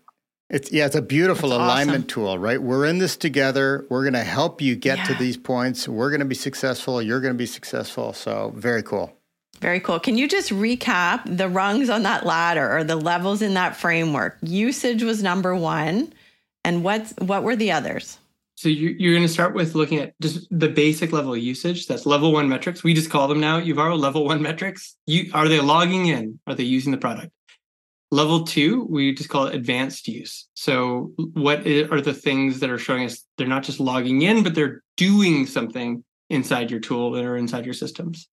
it's 0.51 0.70
yeah, 0.70 0.86
it's 0.86 0.98
a 0.98 1.01
beautiful 1.01 1.53
alignment 1.53 2.00
awesome. 2.00 2.08
tool, 2.08 2.38
right? 2.38 2.62
We're 2.62 2.86
in 2.86 2.98
this 2.98 3.15
together. 3.15 3.86
We're 3.89 4.03
going 4.03 4.13
to 4.13 4.24
help 4.24 4.62
you 4.62 4.75
get 4.75 4.98
yeah. 4.98 5.03
to 5.05 5.13
these 5.15 5.38
points. 5.38 5.88
We're 5.88 6.10
going 6.10 6.20
to 6.20 6.25
be 6.25 6.36
successful. 6.36 7.01
You're 7.01 7.22
going 7.22 7.34
to 7.34 7.38
be 7.38 7.46
successful. 7.46 8.12
So 8.12 8.51
very 8.55 8.84
cool. 8.84 9.15
Very 9.62 9.79
cool. 9.79 10.00
Can 10.00 10.17
you 10.17 10.27
just 10.27 10.50
recap 10.50 11.38
the 11.38 11.48
rungs 11.48 11.89
on 11.89 12.03
that 12.03 12.25
ladder 12.25 12.77
or 12.77 12.84
the 12.84 12.98
levels 12.98 13.41
in 13.41 13.53
that 13.53 13.77
framework? 13.77 14.38
Usage 14.41 15.03
was 15.03 15.24
number 15.24 15.55
one, 15.55 16.12
and 16.65 16.84
what's 16.84 17.13
what 17.20 17.43
were 17.43 17.55
the 17.55 17.72
others? 17.72 18.17
So 18.55 18.70
you, 18.70 18.89
you're 19.00 19.13
going 19.13 19.25
to 19.25 19.31
start 19.34 19.55
with 19.55 19.74
looking 19.74 20.00
at 20.00 20.20
just 20.20 20.48
the 20.51 20.67
basic 20.67 21.12
level 21.13 21.36
usage. 21.38 21.88
That's 21.88 22.05
level 22.05 22.34
one 22.34 22.50
metrics. 22.50 22.84
We 22.84 22.93
just 22.93 23.10
call 23.10 23.27
them 23.27 23.39
now 23.39 23.60
Uvaro 23.60 23.98
level 23.98 24.25
one 24.25 24.41
metrics. 24.41 24.98
You 25.08 25.31
are 25.34 25.48
they 25.48 25.62
logging 25.62 26.08
in? 26.08 26.39
Are 26.46 26.55
they 26.55 26.63
using 26.63 26.91
the 26.91 26.98
product? 26.98 27.31
Level 28.13 28.44
two, 28.44 28.86
we 28.89 29.13
just 29.13 29.30
call 29.30 29.46
it 29.48 29.56
advanced 29.56 30.08
use. 30.08 30.48
So 30.53 31.13
what 31.34 31.65
are 31.65 32.01
the 32.01 32.13
things 32.13 32.60
that 32.60 32.70
are 32.70 32.77
showing 32.77 33.06
us 33.06 33.25
they're 33.38 33.48
not 33.48 33.63
just 33.63 33.80
logging 33.80 34.22
in, 34.24 34.44
but 34.44 34.53
they're 34.53 34.84
doing 34.98 35.46
something 35.46 36.03
inside 36.30 36.72
your 36.72 36.80
tool 36.80 37.18
or 37.18 37.38
inside 37.38 37.65
your 37.65 37.74
systems. 37.74 38.27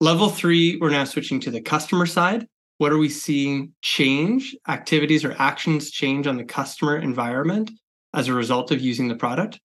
Level 0.00 0.28
three, 0.28 0.78
we're 0.80 0.90
now 0.90 1.04
switching 1.04 1.40
to 1.40 1.50
the 1.50 1.60
customer 1.60 2.06
side. 2.06 2.46
What 2.78 2.92
are 2.92 2.98
we 2.98 3.08
seeing 3.08 3.72
change? 3.82 4.56
Activities 4.68 5.24
or 5.24 5.34
actions 5.38 5.90
change 5.90 6.26
on 6.26 6.36
the 6.36 6.44
customer 6.44 6.96
environment 6.96 7.70
as 8.14 8.28
a 8.28 8.32
result 8.32 8.70
of 8.70 8.80
using 8.80 9.08
the 9.08 9.16
product. 9.16 9.60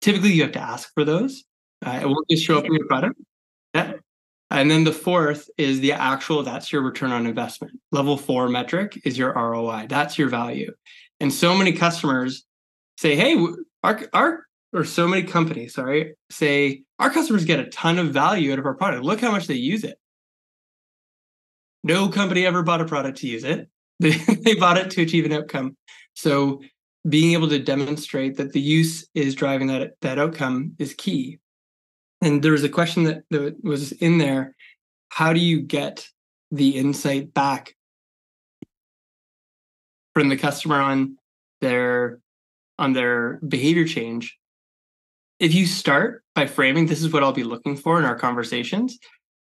Typically, 0.00 0.32
you 0.32 0.42
have 0.42 0.52
to 0.52 0.60
ask 0.60 0.92
for 0.94 1.04
those. 1.04 1.44
Uh, 1.84 1.98
it 2.02 2.06
won't 2.06 2.28
just 2.30 2.44
show 2.44 2.58
up 2.58 2.64
in 2.64 2.72
your 2.72 2.86
product. 2.86 3.20
And 4.52 4.70
then 4.70 4.84
the 4.84 4.92
fourth 4.92 5.48
is 5.56 5.80
the 5.80 5.92
actual, 5.92 6.42
that's 6.42 6.70
your 6.70 6.82
return 6.82 7.10
on 7.10 7.26
investment. 7.26 7.80
Level 7.90 8.18
four 8.18 8.50
metric 8.50 9.00
is 9.02 9.16
your 9.16 9.32
ROI. 9.32 9.86
That's 9.88 10.18
your 10.18 10.28
value. 10.28 10.70
And 11.20 11.32
so 11.32 11.54
many 11.54 11.72
customers 11.72 12.44
say, 12.98 13.16
hey, 13.16 13.42
our, 13.82 14.02
our 14.12 14.46
or 14.74 14.84
so 14.84 15.08
many 15.08 15.22
companies, 15.22 15.74
sorry, 15.74 16.16
say 16.30 16.82
our 16.98 17.08
customers 17.08 17.46
get 17.46 17.60
a 17.60 17.66
ton 17.70 17.98
of 17.98 18.10
value 18.10 18.52
out 18.52 18.58
of 18.58 18.66
our 18.66 18.74
product. 18.74 19.04
Look 19.04 19.22
how 19.22 19.30
much 19.30 19.46
they 19.46 19.54
use 19.54 19.84
it. 19.84 19.98
No 21.82 22.08
company 22.08 22.44
ever 22.44 22.62
bought 22.62 22.82
a 22.82 22.84
product 22.84 23.18
to 23.18 23.26
use 23.26 23.44
it. 23.44 23.68
They, 24.00 24.10
they 24.10 24.54
bought 24.56 24.78
it 24.78 24.90
to 24.90 25.02
achieve 25.02 25.26
an 25.26 25.32
outcome. 25.32 25.76
So 26.14 26.60
being 27.08 27.34
able 27.34 27.48
to 27.48 27.60
demonstrate 27.60 28.36
that 28.36 28.52
the 28.52 28.60
use 28.60 29.06
is 29.14 29.36
driving 29.36 29.68
that 29.68 29.92
that 30.00 30.18
outcome 30.18 30.74
is 30.80 30.92
key. 30.92 31.38
And 32.22 32.42
there 32.42 32.52
was 32.52 32.64
a 32.64 32.68
question 32.68 33.04
that, 33.04 33.24
that 33.30 33.62
was 33.62 33.92
in 33.92 34.18
there: 34.18 34.56
How 35.10 35.32
do 35.32 35.40
you 35.40 35.60
get 35.60 36.08
the 36.50 36.76
insight 36.76 37.34
back 37.34 37.74
from 40.14 40.28
the 40.28 40.36
customer 40.36 40.80
on 40.80 41.18
their 41.60 42.20
on 42.78 42.94
their 42.94 43.40
behavior 43.46 43.86
change? 43.86 44.38
If 45.38 45.54
you 45.54 45.66
start 45.66 46.22
by 46.34 46.46
framing, 46.46 46.86
this 46.86 47.02
is 47.02 47.12
what 47.12 47.22
I'll 47.22 47.32
be 47.32 47.44
looking 47.44 47.76
for 47.76 47.98
in 47.98 48.04
our 48.04 48.14
conversations. 48.14 48.98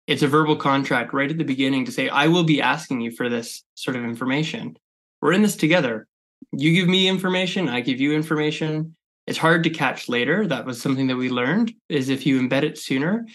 It's 0.06 0.22
a 0.22 0.28
verbal 0.28 0.56
contract 0.56 1.14
right 1.14 1.30
at 1.30 1.38
the 1.38 1.44
beginning 1.44 1.86
to 1.86 1.92
say, 1.92 2.08
I 2.08 2.26
will 2.26 2.44
be 2.44 2.60
asking 2.60 3.00
you 3.00 3.10
for 3.10 3.30
this 3.30 3.62
sort 3.74 3.96
of 3.96 4.04
information. 4.04 4.76
We're 5.22 5.32
in 5.32 5.40
this 5.40 5.56
together 5.56 6.06
you 6.52 6.72
give 6.72 6.88
me 6.88 7.08
information, 7.08 7.68
I 7.68 7.80
give 7.80 8.00
you 8.00 8.12
information. 8.12 8.96
It's 9.26 9.38
hard 9.38 9.64
to 9.64 9.70
catch 9.70 10.08
later. 10.08 10.46
That 10.46 10.66
was 10.66 10.80
something 10.80 11.06
that 11.06 11.16
we 11.16 11.30
learned 11.30 11.72
is 11.88 12.08
if 12.08 12.26
you 12.26 12.40
embed 12.40 12.62
it 12.62 12.78
sooner, 12.78 13.26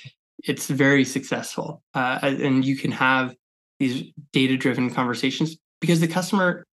it's 0.43 0.67
very 0.67 1.03
successful. 1.03 1.81
Uh, 1.93 2.19
and 2.21 2.63
you 2.63 2.77
can 2.77 2.91
have 2.91 3.35
these 3.79 4.11
data 4.33 4.57
driven 4.57 4.93
conversations 4.93 5.57
because 5.81 5.99
the 5.99 6.07
customer 6.07 6.65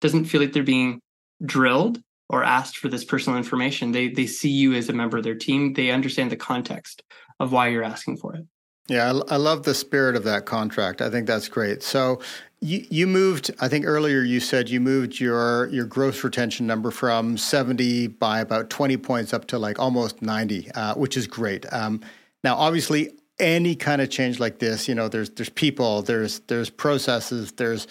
doesn't 0.00 0.26
feel 0.26 0.40
like 0.40 0.52
they're 0.52 0.62
being 0.62 1.00
drilled 1.44 2.00
or 2.28 2.44
asked 2.44 2.78
for 2.78 2.88
this 2.88 3.04
personal 3.04 3.36
information. 3.36 3.92
They 3.92 4.08
they 4.08 4.26
see 4.26 4.50
you 4.50 4.74
as 4.74 4.88
a 4.88 4.92
member 4.92 5.18
of 5.18 5.24
their 5.24 5.34
team. 5.34 5.74
They 5.74 5.90
understand 5.90 6.30
the 6.30 6.36
context 6.36 7.02
of 7.40 7.52
why 7.52 7.68
you're 7.68 7.84
asking 7.84 8.18
for 8.18 8.34
it. 8.34 8.46
Yeah, 8.92 9.10
I, 9.10 9.34
I 9.34 9.36
love 9.36 9.62
the 9.62 9.74
spirit 9.74 10.16
of 10.16 10.24
that 10.24 10.44
contract. 10.44 11.00
I 11.00 11.08
think 11.08 11.26
that's 11.26 11.48
great. 11.48 11.82
So 11.82 12.20
you 12.60 12.84
you 12.90 13.06
moved. 13.06 13.50
I 13.58 13.68
think 13.68 13.86
earlier 13.86 14.20
you 14.20 14.38
said 14.38 14.68
you 14.68 14.80
moved 14.80 15.18
your 15.18 15.68
your 15.68 15.86
gross 15.86 16.22
retention 16.22 16.66
number 16.66 16.90
from 16.90 17.38
seventy 17.38 18.06
by 18.06 18.40
about 18.40 18.68
twenty 18.68 18.98
points 18.98 19.32
up 19.32 19.46
to 19.46 19.58
like 19.58 19.78
almost 19.78 20.20
ninety, 20.20 20.70
uh, 20.72 20.94
which 20.94 21.16
is 21.16 21.26
great. 21.26 21.64
Um, 21.72 22.02
now, 22.44 22.54
obviously, 22.54 23.12
any 23.38 23.74
kind 23.74 24.02
of 24.02 24.10
change 24.10 24.38
like 24.38 24.58
this, 24.58 24.86
you 24.88 24.94
know, 24.94 25.08
there's 25.08 25.30
there's 25.30 25.48
people, 25.48 26.02
there's 26.02 26.40
there's 26.40 26.68
processes, 26.68 27.52
there's 27.52 27.88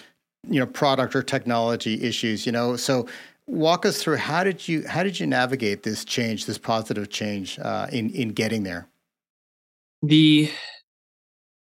you 0.48 0.60
know 0.60 0.66
product 0.66 1.16
or 1.16 1.22
technology 1.24 2.00
issues. 2.00 2.46
You 2.46 2.52
know, 2.52 2.76
so 2.76 3.08
walk 3.48 3.84
us 3.84 4.00
through 4.00 4.18
how 4.18 4.44
did 4.44 4.68
you 4.68 4.86
how 4.86 5.02
did 5.02 5.18
you 5.18 5.26
navigate 5.26 5.82
this 5.82 6.04
change, 6.04 6.46
this 6.46 6.58
positive 6.58 7.10
change 7.10 7.58
uh, 7.58 7.88
in 7.90 8.10
in 8.10 8.28
getting 8.28 8.62
there? 8.62 8.86
The 10.02 10.50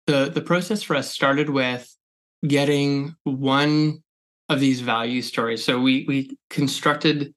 the 0.08 0.30
the 0.34 0.42
process 0.42 0.84
for 0.84 0.96
us 0.96 1.10
started 1.10 1.50
with 1.50 1.90
getting 2.46 3.16
one 3.24 4.04
of 4.50 4.60
these 4.60 4.82
value 4.82 5.22
stories. 5.22 5.64
So 5.64 5.80
we 5.80 6.06
we 6.08 6.38
constructed 6.50 7.34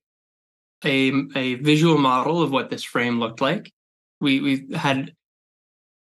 a 0.84 1.12
a 1.34 1.54
visual 1.56 1.98
model 1.98 2.42
of 2.42 2.50
what 2.50 2.70
this 2.70 2.84
frame 2.84 3.20
looked 3.20 3.40
like. 3.40 3.72
We 4.20 4.40
we 4.40 4.68
had 4.74 5.12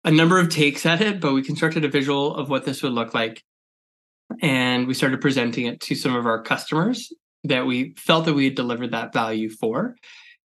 a 0.04 0.12
number 0.12 0.40
of 0.40 0.50
takes 0.50 0.86
at 0.86 1.02
it, 1.02 1.20
but 1.20 1.34
we 1.34 1.42
constructed 1.42 1.84
a 1.84 1.90
visual 1.90 2.36
of 2.36 2.50
what 2.50 2.66
this 2.66 2.84
would 2.84 2.94
look 2.94 3.14
like. 3.14 3.44
And 4.42 4.88
we 4.88 4.94
started 4.94 5.22
presenting 5.22 5.66
it 5.66 5.80
to 5.82 5.96
some 5.96 6.16
of 6.16 6.26
our 6.26 6.42
customers 6.42 7.12
that 7.44 7.66
we 7.66 7.94
felt 7.98 8.26
that 8.26 8.34
we 8.34 8.46
had 8.46 8.56
delivered 8.56 8.92
that 8.92 9.14
value 9.14 9.50
for. 9.50 9.96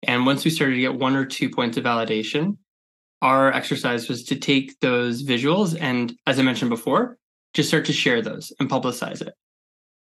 And 0.06 0.26
once 0.26 0.44
we 0.44 0.50
started 0.50 0.74
to 0.74 0.80
get 0.80 0.94
one 0.94 1.16
or 1.16 1.24
two 1.24 1.50
points 1.50 1.76
of 1.76 1.84
validation, 1.84 2.56
our 3.22 3.52
exercise 3.52 4.08
was 4.08 4.24
to 4.24 4.36
take 4.36 4.78
those 4.80 5.22
visuals 5.22 5.76
and, 5.80 6.14
as 6.26 6.38
I 6.38 6.42
mentioned 6.42 6.70
before, 6.70 7.18
just 7.54 7.68
start 7.68 7.86
to 7.86 7.92
share 7.92 8.22
those 8.22 8.52
and 8.60 8.70
publicize 8.70 9.20
it. 9.20 9.34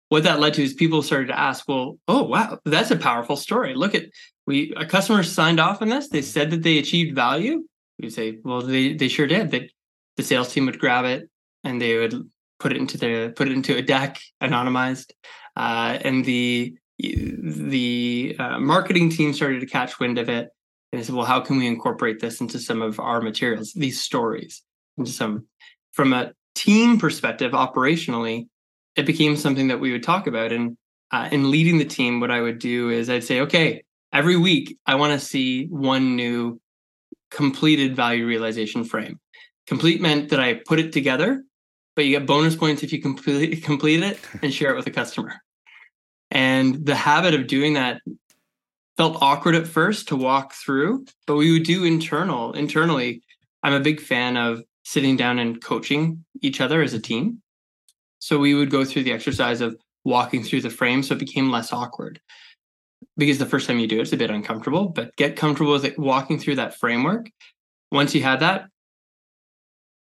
What 0.10 0.24
that 0.24 0.40
led 0.40 0.54
to 0.56 0.64
is 0.64 0.74
people 0.74 1.02
started 1.02 1.28
to 1.28 1.40
ask, 1.40 1.68
well, 1.68 1.98
oh, 2.08 2.24
wow, 2.24 2.60
that's 2.66 2.92
a 2.92 2.98
powerful 2.98 3.38
story. 3.38 3.76
Look 3.76 3.96
at, 3.96 4.06
we, 4.46 4.74
a 4.76 4.86
customer 4.86 5.24
signed 5.24 5.60
off 5.60 5.82
on 5.82 5.90
this. 5.90 6.10
They 6.10 6.22
said 6.22 6.52
that 6.52 6.64
they 6.64 6.78
achieved 6.78 7.16
value 7.16 7.64
We 8.02 8.10
say, 8.10 8.40
well, 8.44 8.62
they 8.62 8.94
they 8.94 9.08
sure 9.08 9.28
did. 9.28 9.52
That 9.52 9.70
the 10.18 10.24
sales 10.24 10.52
team 10.52 10.66
would 10.66 10.80
grab 10.80 11.06
it 11.06 11.30
and 11.64 11.82
they 11.82 11.98
would 11.98 12.30
put 12.60 12.72
it 12.72 12.78
into 12.78 12.98
the 12.98 13.34
put 13.36 13.48
it 13.48 13.54
into 13.54 13.78
a 13.78 13.82
deck, 13.82 14.20
anonymized, 14.42 15.12
uh, 15.56 16.00
and 16.02 16.26
the 16.26 16.76
the 17.00 18.36
uh, 18.38 18.60
marketing 18.60 19.10
team 19.10 19.34
started 19.34 19.60
to 19.60 19.66
catch 19.66 20.00
wind 20.00 20.18
of 20.18 20.30
it 20.30 20.50
and 20.92 21.00
I 21.00 21.04
said, 21.04 21.16
well, 21.16 21.26
how 21.26 21.40
can 21.40 21.58
we 21.58 21.68
incorporate 21.68 22.20
this 22.20 22.42
into 22.42 22.60
some 22.60 22.82
of 22.82 23.00
our 23.00 23.22
materials, 23.22 23.72
these 23.74 24.02
stories, 24.02 24.62
into 24.98 25.12
some 25.12 25.46
from 25.94 26.14
a 26.14 26.34
team 26.56 27.00
perspective, 27.00 27.54
operationally, 27.54 28.48
it 28.96 29.06
became 29.06 29.36
something 29.36 29.68
that 29.68 29.80
we 29.80 29.92
would 29.92 30.04
talk 30.04 30.28
about. 30.28 30.52
And 30.52 30.78
uh, 31.12 31.30
in 31.32 31.52
leading 31.52 31.78
the 31.78 31.86
team, 31.86 32.20
what 32.20 32.32
I 32.32 32.42
would 32.42 32.60
do 32.60 32.90
is 32.90 33.10
I'd 33.10 33.24
say, 33.24 33.42
okay, 33.42 33.84
every 34.14 34.38
week 34.38 34.78
I 34.86 34.96
want 34.96 35.18
to 35.18 35.26
see 35.26 35.66
one 35.66 36.16
new 36.16 36.60
completed 37.30 37.96
value 37.96 38.26
realization 38.26 38.84
frame. 38.84 39.20
Complete 39.68 40.02
meant 40.02 40.30
that 40.30 40.40
I 40.40 40.56
put 40.66 40.80
it 40.80 40.92
together, 40.92 41.44
but 41.96 42.06
you 42.06 42.18
get 42.18 42.28
bonus 42.28 42.56
points 42.56 42.84
if 42.84 42.92
you 42.92 43.02
complete 43.02 43.64
complete 43.64 44.04
it 44.04 44.20
and 44.42 44.54
share 44.54 44.72
it 44.72 44.76
with 44.76 44.88
a 44.88 44.92
customer. 44.92 45.36
And 46.30 46.86
the 46.86 46.96
habit 46.96 47.34
of 47.34 47.48
doing 47.48 47.74
that 47.74 48.02
felt 49.02 49.18
awkward 49.20 49.56
at 49.56 49.66
first 49.66 50.08
to 50.10 50.16
walk 50.16 50.54
through, 50.54 51.04
but 51.26 51.36
we 51.36 51.52
would 51.52 51.64
do 51.64 51.84
internal 51.84 52.54
internally. 52.54 53.24
I'm 53.64 53.74
a 53.74 53.80
big 53.80 54.00
fan 54.00 54.38
of 54.38 54.62
sitting 54.84 55.18
down 55.18 55.40
and 55.40 55.60
coaching 55.60 56.24
each 56.44 56.62
other 56.62 56.84
as 56.84 56.94
a 56.94 57.00
team. 57.00 57.42
So 58.20 58.38
we 58.38 58.54
would 58.54 58.70
go 58.70 58.86
through 58.86 59.02
the 59.02 59.12
exercise 59.12 59.60
of 59.60 59.76
walking 60.06 60.44
through 60.44 60.62
the 60.62 60.70
frame 60.70 61.02
so 61.02 61.16
it 61.16 61.20
became 61.20 61.50
less 61.50 61.74
awkward 61.74 62.20
because 63.18 63.40
the 63.40 63.48
first 63.48 63.66
time 63.66 63.80
you 63.80 63.88
do 63.88 63.98
it, 63.98 64.02
it's 64.04 64.14
a 64.14 64.18
bit 64.18 64.30
uncomfortable, 64.30 64.90
but 64.90 65.16
get 65.16 65.36
comfortable 65.36 65.72
with 65.72 65.86
it, 65.86 65.98
walking 65.98 66.38
through 66.38 66.58
that 66.58 66.78
framework. 66.78 67.28
Once 67.92 68.14
you 68.14 68.22
had 68.22 68.42
that, 68.42 68.66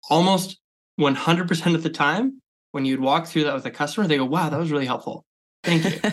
almost 0.10 0.58
100% 1.00 1.76
of 1.76 1.84
the 1.84 1.92
time, 1.92 2.42
when 2.72 2.86
you'd 2.86 3.02
walk 3.02 3.28
through 3.28 3.44
that 3.44 3.54
with 3.54 3.68
a 3.68 3.72
customer, 3.72 4.08
they 4.08 4.18
go, 4.18 4.26
wow, 4.26 4.50
that 4.50 4.58
was 4.58 4.72
really 4.72 4.88
helpful. 4.88 5.26
Thank 5.64 5.86
you. 5.86 6.12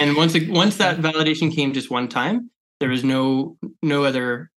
and 0.00 0.16
once, 0.16 0.36
once 0.48 0.76
that 0.78 0.98
validation 0.98 1.54
came 1.54 1.72
just 1.72 1.90
one 1.90 2.08
time, 2.08 2.50
there 2.80 2.88
was 2.88 3.04
no, 3.04 3.56
no 3.82 4.04
other 4.04 4.50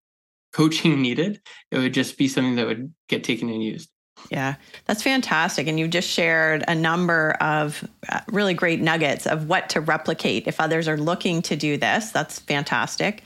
coaching 0.52 1.00
needed. 1.02 1.40
It 1.70 1.78
would 1.78 1.94
just 1.94 2.18
be 2.18 2.28
something 2.28 2.56
that 2.56 2.66
would 2.66 2.92
get 3.08 3.24
taken 3.24 3.48
and 3.48 3.62
used. 3.62 3.90
Yeah, 4.28 4.56
that's 4.84 5.02
fantastic. 5.02 5.66
And 5.66 5.78
you've 5.78 5.90
just 5.90 6.08
shared 6.08 6.64
a 6.68 6.74
number 6.74 7.32
of 7.40 7.88
uh, 8.08 8.20
really 8.28 8.54
great 8.54 8.80
nuggets 8.80 9.26
of 9.26 9.48
what 9.48 9.70
to 9.70 9.80
replicate 9.80 10.46
if 10.46 10.60
others 10.60 10.88
are 10.88 10.98
looking 10.98 11.40
to 11.42 11.56
do 11.56 11.76
this. 11.78 12.10
That's 12.10 12.38
fantastic. 12.38 13.22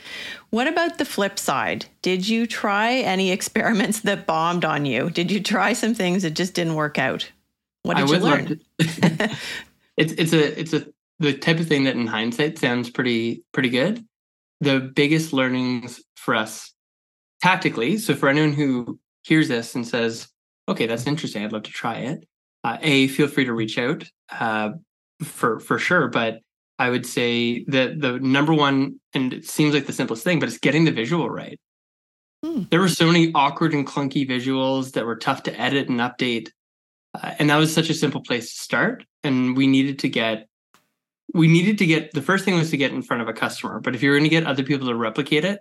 What 0.51 0.69
about 0.69 0.99
the 0.99 1.05
flip 1.05 1.39
side? 1.39 1.87
Did 2.03 2.29
you 2.29 2.47
try 2.47 2.95
any 2.99 3.31
experiments 3.33 4.01
that 4.01 4.27
bombed 4.27 4.65
on 4.65 4.87
you? 4.87 5.11
Did 5.11 5.31
you 5.31 5.41
try 5.41 5.73
some 5.73 5.95
things 5.95 6.23
that 6.23 6.31
just 6.31 6.55
didn't 6.55 6.75
work 6.75 6.99
out? 6.99 7.31
What 7.83 7.97
did 7.97 8.09
I 8.09 8.13
you 8.13 8.19
learn? 8.19 8.61
it's 8.79 10.13
it's 10.13 10.33
a 10.33 10.59
it's 10.59 10.73
a 10.73 10.87
the 11.19 11.35
type 11.35 11.61
of 11.61 11.69
thing 11.69 11.85
that 11.85 11.97
in 11.97 12.07
hindsight 12.07 12.59
sounds 12.59 12.91
pretty 12.91 13.45
pretty 13.53 13.71
good. 13.71 14.05
The 14.61 14.81
biggest 14.81 15.33
learnings 15.33 16.01
for 16.17 16.35
us 16.35 16.73
tactically, 17.43 17.99
so 17.99 18.15
for 18.15 18.29
anyone 18.29 18.53
who 18.53 18.99
hears 19.23 19.49
this 19.49 19.75
and 19.75 19.87
says, 19.87 20.29
okay, 20.69 20.87
that's 20.87 21.07
interesting. 21.07 21.45
I'd 21.45 21.53
love 21.53 21.65
to 21.65 21.71
try 21.71 21.97
it. 21.97 22.27
Uh, 22.63 22.79
a, 22.81 23.09
feel 23.09 23.29
free 23.29 23.45
to 23.45 23.53
reach 23.53 23.79
out 23.79 24.05
uh, 24.31 24.71
for 25.23 25.61
for 25.61 25.79
sure. 25.79 26.09
But 26.09 26.41
I 26.79 26.91
would 26.91 27.07
say 27.07 27.65
that 27.69 28.01
the 28.01 28.19
number 28.21 28.55
one, 28.55 29.01
and 29.13 29.33
it 29.33 29.47
seems 29.47 29.75
like 29.75 29.87
the 29.87 29.93
simplest 29.93 30.25
thing, 30.25 30.41
but 30.41 30.49
it's 30.49 30.59
getting 30.59 30.85
the 30.85 30.91
visual 30.91 31.29
right. 31.29 31.59
Hmm. 32.45 32.63
There 32.71 32.81
were 32.81 32.89
so 32.89 33.07
many 33.07 33.33
awkward 33.35 33.75
and 33.75 33.87
clunky 33.87 34.29
visuals 34.29 34.93
that 34.93 35.07
were 35.07 35.17
tough 35.17 35.43
to 35.45 35.61
edit 35.61 35.89
and 35.89 36.01
update, 36.01 36.49
uh, 37.15 37.35
and 37.39 37.51
that 37.51 37.57
was 37.57 37.73
such 37.73 37.91
a 37.91 37.95
simple 37.95 38.23
place 38.23 38.55
to 38.55 38.63
start. 38.63 39.05
And 39.23 39.57
we 39.57 39.67
needed 39.67 39.99
to 40.01 40.09
get, 40.09 40.49
we 41.33 41.49
needed 41.49 41.79
to 41.79 41.87
get 41.87 42.13
the 42.13 42.23
first 42.23 42.45
thing 42.45 42.55
was 42.55 42.71
to 42.71 42.77
get 42.77 42.93
in 42.93 43.03
front 43.03 43.23
of 43.23 43.29
a 43.29 43.33
customer. 43.33 43.81
But 43.81 43.95
if 43.95 44.03
you're 44.03 44.15
going 44.15 44.25
to 44.25 44.31
get 44.31 44.47
other 44.47 44.63
people 44.63 44.89
to 44.89 44.95
replicate 44.95 45.45
it, 45.45 45.61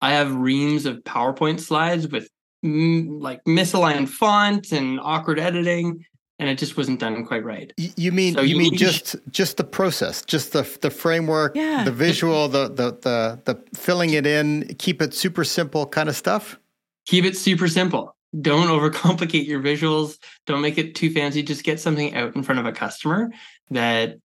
I 0.00 0.12
have 0.12 0.34
reams 0.34 0.86
of 0.86 0.98
PowerPoint 1.04 1.60
slides 1.60 2.08
with 2.08 2.28
like 2.62 3.44
misaligned 3.44 4.08
font 4.08 4.72
and 4.72 4.98
awkward 5.00 5.38
editing 5.38 6.04
and 6.38 6.48
it 6.48 6.58
just 6.58 6.76
wasn't 6.76 6.98
done 6.98 7.24
quite 7.24 7.44
right. 7.44 7.72
You 7.76 8.12
mean 8.12 8.34
so 8.34 8.40
you, 8.40 8.56
you, 8.56 8.70
mean 8.70 8.76
just 8.76 9.16
just 9.30 9.56
the 9.56 9.64
process, 9.64 10.22
just 10.22 10.52
the 10.52 10.62
the 10.80 10.90
framework, 10.90 11.54
yeah. 11.54 11.84
the 11.84 11.92
visual, 11.92 12.48
the, 12.48 12.68
the 12.68 12.98
the 13.02 13.40
the 13.44 13.62
filling 13.74 14.10
it 14.10 14.26
in, 14.26 14.74
keep 14.78 15.00
it 15.00 15.14
super 15.14 15.44
simple 15.44 15.86
kind 15.86 16.08
of 16.08 16.16
stuff? 16.16 16.58
Keep 17.06 17.24
it 17.24 17.36
super 17.36 17.68
simple. 17.68 18.16
Don't 18.40 18.66
overcomplicate 18.66 19.46
your 19.46 19.60
visuals. 19.60 20.18
Don't 20.46 20.60
make 20.60 20.76
it 20.76 20.94
too 20.94 21.10
fancy. 21.10 21.42
Just 21.42 21.62
get 21.62 21.78
something 21.78 22.14
out 22.14 22.34
in 22.34 22.42
front 22.42 22.58
of 22.58 22.66
a 22.66 22.72
customer 22.72 23.30
that 23.70 24.16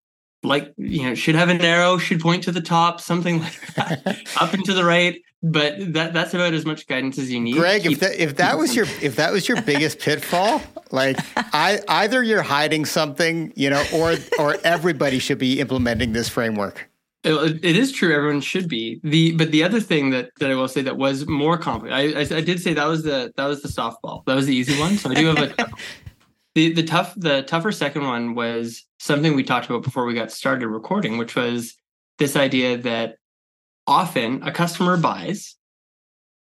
like 0.44 0.74
you 0.78 1.04
know 1.04 1.16
should 1.16 1.36
have 1.36 1.50
an 1.50 1.62
arrow 1.62 1.98
should 1.98 2.20
point 2.20 2.44
to 2.44 2.52
the 2.52 2.62
top 2.62 3.02
something 3.02 3.40
like 3.40 3.76
that 3.76 4.22
up 4.42 4.54
and 4.54 4.64
to 4.66 4.74
the 4.74 4.86
right. 4.86 5.22
But 5.42 5.94
that 5.94 6.12
that's 6.12 6.34
about 6.34 6.54
as 6.54 6.66
much 6.66 6.86
guidance 6.86 7.18
as 7.18 7.32
you 7.32 7.40
need 7.40 7.56
greg 7.56 7.84
Keep, 7.84 7.94
if 7.94 8.00
that 8.02 8.20
if 8.20 8.36
that 8.38 8.58
was 8.58 8.76
your 8.76 8.86
if 9.02 9.16
that 9.16 9.32
was 9.32 9.48
your 9.48 9.62
biggest 9.62 10.00
pitfall 10.00 10.62
like 10.92 11.18
i 11.38 11.80
either 11.88 12.22
you're 12.22 12.42
hiding 12.42 12.84
something 12.84 13.54
you 13.56 13.70
know 13.70 13.82
or 13.94 14.16
or 14.38 14.58
everybody 14.66 15.18
should 15.18 15.38
be 15.38 15.62
implementing 15.62 16.12
this 16.12 16.28
framework. 16.28 16.90
It, 17.24 17.66
it 17.66 17.76
is 17.76 17.92
true 17.92 18.16
everyone 18.16 18.40
should 18.42 18.70
be. 18.70 19.00
The 19.04 19.34
but 19.34 19.52
the 19.52 19.64
other 19.64 19.80
thing 19.80 20.10
that 20.10 20.30
that 20.40 20.52
i 20.52 20.56
will 20.56 20.68
say 20.68 20.82
that 20.82 20.98
was 20.98 21.26
more 21.26 21.58
complicated 21.58 22.18
I, 22.18 22.36
I, 22.36 22.40
I 22.40 22.42
did 22.42 22.62
say 22.62 22.74
that 22.74 22.86
was 22.86 23.04
the 23.04 23.32
that 23.38 23.46
was 23.46 23.62
the 23.62 23.70
softball. 23.70 24.26
That 24.26 24.36
was 24.36 24.46
the 24.46 24.56
easy 24.56 24.78
one 24.78 24.98
so 24.98 25.10
i 25.10 25.14
do 25.14 25.26
have 25.28 25.38
a 25.38 25.72
the 26.56 26.74
the 26.74 26.84
tough 26.84 27.14
the 27.16 27.44
tougher 27.44 27.72
second 27.72 28.06
one 28.06 28.36
was 28.36 28.86
something 29.00 29.36
we 29.36 29.44
talked 29.44 29.68
about 29.70 29.84
before 29.84 30.06
we 30.06 30.14
got 30.14 30.32
started 30.32 30.68
recording, 30.68 31.18
which 31.18 31.36
was 31.36 31.76
this 32.18 32.36
idea 32.36 32.78
that 32.78 33.16
often 33.88 34.44
a 34.44 34.52
customer 34.52 34.98
buys 34.98 35.56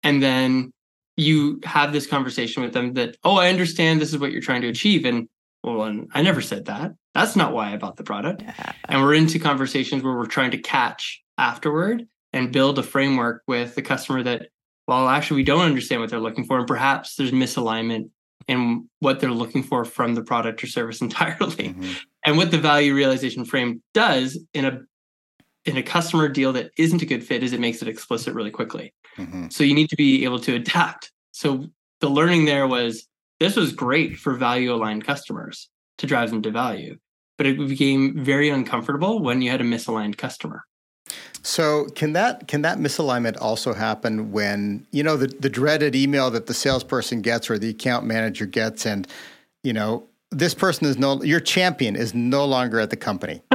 and 0.03 0.23
then 0.23 0.73
you 1.17 1.61
have 1.65 1.93
this 1.93 2.07
conversation 2.07 2.63
with 2.63 2.73
them 2.73 2.95
that, 2.95 3.17
oh, 3.25 3.37
I 3.37 3.49
understand 3.49 4.01
this 4.01 4.13
is 4.13 4.19
what 4.19 4.33
you're 4.33 4.43
trying 4.43 4.63
to 4.63 4.69
achieve. 4.69 5.05
And 5.05 5.29
well, 5.63 5.85
and 5.85 6.09
I 6.13 6.23
never 6.23 6.43
said 6.43 6.67
that. 6.67 6.93
That's 7.15 7.37
not 7.37 7.53
why 7.53 7.73
I 7.73 7.77
bought 7.77 7.97
the 7.97 8.05
product. 8.05 8.43
Yeah. 8.43 8.73
And 8.89 9.01
we're 9.01 9.15
into 9.15 9.39
conversations 9.39 10.03
where 10.03 10.15
we're 10.15 10.27
trying 10.27 10.51
to 10.51 10.59
catch 10.59 11.23
afterward 11.39 12.07
and 12.33 12.53
build 12.53 12.79
a 12.79 12.83
framework 12.83 13.43
with 13.47 13.75
the 13.75 13.83
customer 13.83 14.23
that 14.25 14.49
well, 14.87 15.09
actually, 15.09 15.37
we 15.37 15.45
don't 15.45 15.65
understand 15.65 16.01
what 16.01 16.11
they're 16.11 16.21
looking 16.21 16.45
for. 16.45 16.59
And 16.59 16.67
perhaps 16.67 17.17
there's 17.17 17.33
misalignment 17.33 18.11
in 18.47 18.89
what 19.01 19.21
they're 19.21 19.31
looking 19.31 19.63
for 19.63 19.85
from 19.85 20.15
the 20.15 20.23
product 20.23 20.63
or 20.63 20.67
service 20.67 21.01
entirely. 21.01 21.71
Mm-hmm. 21.71 21.93
And 22.25 22.37
what 22.37 22.51
the 22.51 22.59
value 22.59 22.95
realization 22.95 23.45
frame 23.45 23.83
does 23.93 24.39
in 24.55 24.65
a 24.65 24.81
in 25.65 25.77
a 25.77 25.83
customer 25.83 26.29
deal 26.29 26.53
that 26.53 26.71
isn't 26.77 27.03
a 27.03 27.07
good 27.07 27.25
fit 27.25 27.43
is 27.43 27.53
it 27.53 27.61
makes 27.61 27.81
it 27.81 27.89
explicit 27.89 28.35
really 28.35 28.51
quickly. 28.51 28.93
Mm-hmm. 29.17 29.49
So 29.49 29.65
you 29.65 29.75
need 29.75 29.89
to 29.91 29.97
be 29.97 30.25
able 30.25 30.39
to 30.41 30.55
adapt. 30.55 31.11
So 31.33 31.67
the 32.01 32.11
learning 32.11 32.45
there 32.45 32.67
was 32.67 33.07
this 33.41 33.57
was 33.57 33.73
great 33.73 34.19
for 34.19 34.35
value 34.35 34.73
aligned 34.73 35.05
customers 35.05 35.69
to 35.99 36.07
drive 36.07 36.31
them 36.31 36.43
to 36.43 36.51
value, 36.51 36.99
but 37.39 37.47
it 37.47 37.59
became 37.59 38.23
very 38.23 38.49
uncomfortable 38.51 39.21
when 39.21 39.43
you 39.43 39.51
had 39.51 39.61
a 39.61 39.65
misaligned 39.65 40.17
customer. 40.19 40.65
So 41.43 41.87
can 41.95 42.15
that 42.15 42.49
can 42.49 42.63
that 42.63 42.79
misalignment 42.79 43.37
also 43.41 43.75
happen 43.75 44.33
when 44.33 44.87
you 44.93 45.03
know 45.03 45.17
the 45.17 45.27
the 45.27 45.51
dreaded 45.51 45.95
email 45.95 46.31
that 46.31 46.47
the 46.47 46.55
salesperson 46.55 47.21
gets 47.21 47.51
or 47.51 47.59
the 47.59 47.69
account 47.71 48.07
manager 48.07 48.47
gets, 48.47 48.87
and 48.87 49.07
you 49.63 49.73
know 49.73 50.09
this 50.35 50.55
person 50.55 50.87
is 50.87 50.99
no 50.99 51.23
your 51.23 51.41
champion 51.41 51.97
is 51.97 52.15
no 52.15 52.45
longer 52.45 52.81
at 52.81 52.91
the 52.91 52.97
company. 52.97 53.43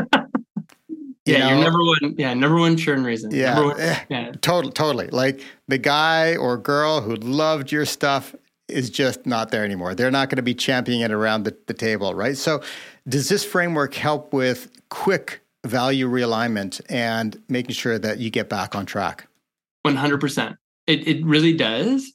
yeah, 1.25 1.39
know? 1.39 1.49
your 1.49 1.63
number 1.63 1.79
one, 1.79 2.15
yeah, 2.17 2.33
number 2.33 2.57
one 2.57 2.77
churn 2.77 3.03
reason. 3.03 3.31
Yeah, 3.31 3.59
one, 3.59 3.79
eh, 3.79 3.99
yeah, 4.09 4.31
totally, 4.41 4.73
totally. 4.73 5.07
Like 5.07 5.43
the 5.67 5.77
guy 5.77 6.35
or 6.35 6.57
girl 6.57 7.01
who 7.01 7.15
loved 7.15 7.71
your 7.71 7.85
stuff 7.85 8.35
is 8.67 8.89
just 8.89 9.25
not 9.25 9.51
there 9.51 9.65
anymore. 9.65 9.95
They're 9.95 10.11
not 10.11 10.29
going 10.29 10.37
to 10.37 10.43
be 10.43 10.53
championing 10.53 11.01
it 11.01 11.11
around 11.11 11.43
the, 11.43 11.55
the 11.67 11.73
table, 11.73 12.13
right? 12.13 12.37
So, 12.37 12.61
does 13.07 13.29
this 13.29 13.43
framework 13.43 13.93
help 13.95 14.33
with 14.33 14.71
quick 14.89 15.41
value 15.65 16.09
realignment 16.09 16.81
and 16.89 17.41
making 17.49 17.73
sure 17.73 17.99
that 17.99 18.19
you 18.19 18.29
get 18.29 18.49
back 18.49 18.75
on 18.75 18.85
track? 18.85 19.27
100%. 19.85 20.55
It, 20.87 21.07
it 21.07 21.25
really 21.25 21.53
does 21.55 22.13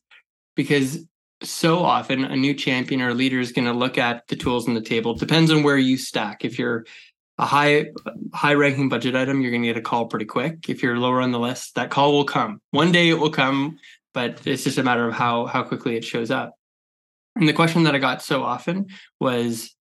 because 0.55 1.05
so 1.43 1.79
often 1.79 2.25
a 2.25 2.37
new 2.37 2.55
champion 2.55 3.03
or 3.03 3.15
leader 3.15 3.41
is 3.41 3.53
going 3.53 3.67
to 3.67 3.73
look 3.73 3.99
at 3.99 4.27
the 4.29 4.37
tools 4.37 4.69
on 4.69 4.75
the 4.75 4.81
table. 4.81 5.13
It 5.13 5.21
depends 5.21 5.51
on 5.51 5.63
where 5.63 5.77
you 5.77 5.97
stack. 5.97 6.45
If 6.45 6.59
you're 6.59 6.87
a 7.39 7.47
high 7.47 7.87
high 8.33 8.55
ranking 8.55 8.89
budget 8.89 9.17
item, 9.17 9.41
you're 9.41 9.51
going 9.51 9.63
to 9.63 9.69
get 9.69 9.77
a 9.77 9.83
call 9.83 10.07
pretty 10.07 10.27
quick. 10.27 10.69
If 10.69 10.83
you're 10.83 10.99
lower 10.99 11.21
on 11.21 11.33
the 11.33 11.41
list, 11.41 11.75
that 11.75 11.91
call 11.91 12.13
will 12.13 12.25
come. 12.25 12.61
One 12.71 12.93
day 12.93 13.09
it 13.09 13.19
will 13.19 13.31
come, 13.31 13.79
but 14.13 14.47
it's 14.47 14.65
just 14.65 14.79
a 14.79 14.83
matter 14.83 15.07
of 15.07 15.15
how 15.15 15.47
how 15.47 15.63
quickly 15.63 15.97
it 15.97 16.05
shows 16.05 16.31
up. 16.31 16.55
And 17.37 17.49
the 17.49 17.53
question 17.53 17.83
that 17.85 17.95
I 17.95 17.99
got 17.99 18.23
so 18.23 18.43
often 18.43 18.87
was, 19.21 19.75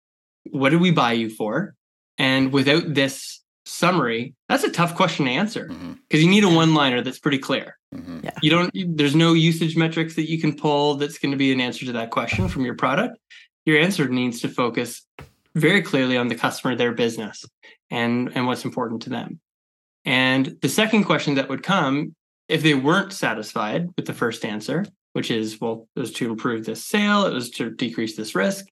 "What 0.51 0.71
did 0.71 0.81
we 0.81 0.91
buy 0.91 1.13
you 1.13 1.29
for?" 1.29 1.75
And 2.19 2.53
without 2.53 2.95
this 2.95 3.41
summary, 3.67 4.35
that's 4.49 4.65
a 4.65 4.71
tough 4.71 4.95
question 4.95 5.27
to 5.27 5.33
answer 5.33 5.67
because 5.67 5.77
mm-hmm. 5.79 6.19
you 6.19 6.29
need 6.29 6.45
a 6.45 6.49
one 6.49 6.75
liner 6.75 7.03
that's 7.03 7.19
pretty 7.19 7.39
clear. 7.39 7.77
Mm-hmm. 7.95 8.21
Yeah. 8.25 8.31
You 8.43 8.51
don't, 8.51 8.97
there's 8.97 9.15
no 9.15 9.35
usage 9.35 9.77
metrics 9.77 10.15
that 10.17 10.31
you 10.31 10.41
can 10.41 10.57
pull 10.57 10.95
that's 10.95 11.19
going 11.19 11.33
to 11.33 11.39
be 11.39 11.53
an 11.53 11.61
answer 11.61 11.85
to 11.87 11.93
that 11.93 12.11
question 12.11 12.49
from 12.49 12.65
your 12.65 12.75
product. 12.75 13.19
Your 13.65 13.79
answer 13.79 14.09
needs 14.09 14.41
to 14.41 14.49
focus 14.49 15.07
very 15.55 15.83
clearly 15.83 16.17
on 16.17 16.29
the 16.29 16.35
customer, 16.35 16.75
their 16.75 16.93
business, 16.93 17.45
and, 17.91 18.31
and 18.35 18.47
what's 18.47 18.65
important 18.65 19.03
to 19.03 19.11
them. 19.11 19.41
And 20.05 20.57
the 20.63 20.69
second 20.69 21.05
question 21.05 21.35
that 21.35 21.49
would 21.49 21.63
come 21.63 22.15
if 22.49 22.63
they 22.63 22.75
weren't 22.75 23.13
satisfied 23.13 23.89
with 23.97 24.07
the 24.07 24.15
first 24.15 24.45
answer, 24.45 24.85
which 25.13 25.31
is, 25.31 25.61
well, 25.61 25.87
it 25.95 26.01
was 26.01 26.13
to 26.15 26.31
improve 26.31 26.65
this 26.65 26.85
sale, 26.85 27.27
it 27.27 27.35
was 27.35 27.51
to 27.51 27.71
decrease 27.71 28.17
this 28.17 28.35
risk. 28.35 28.67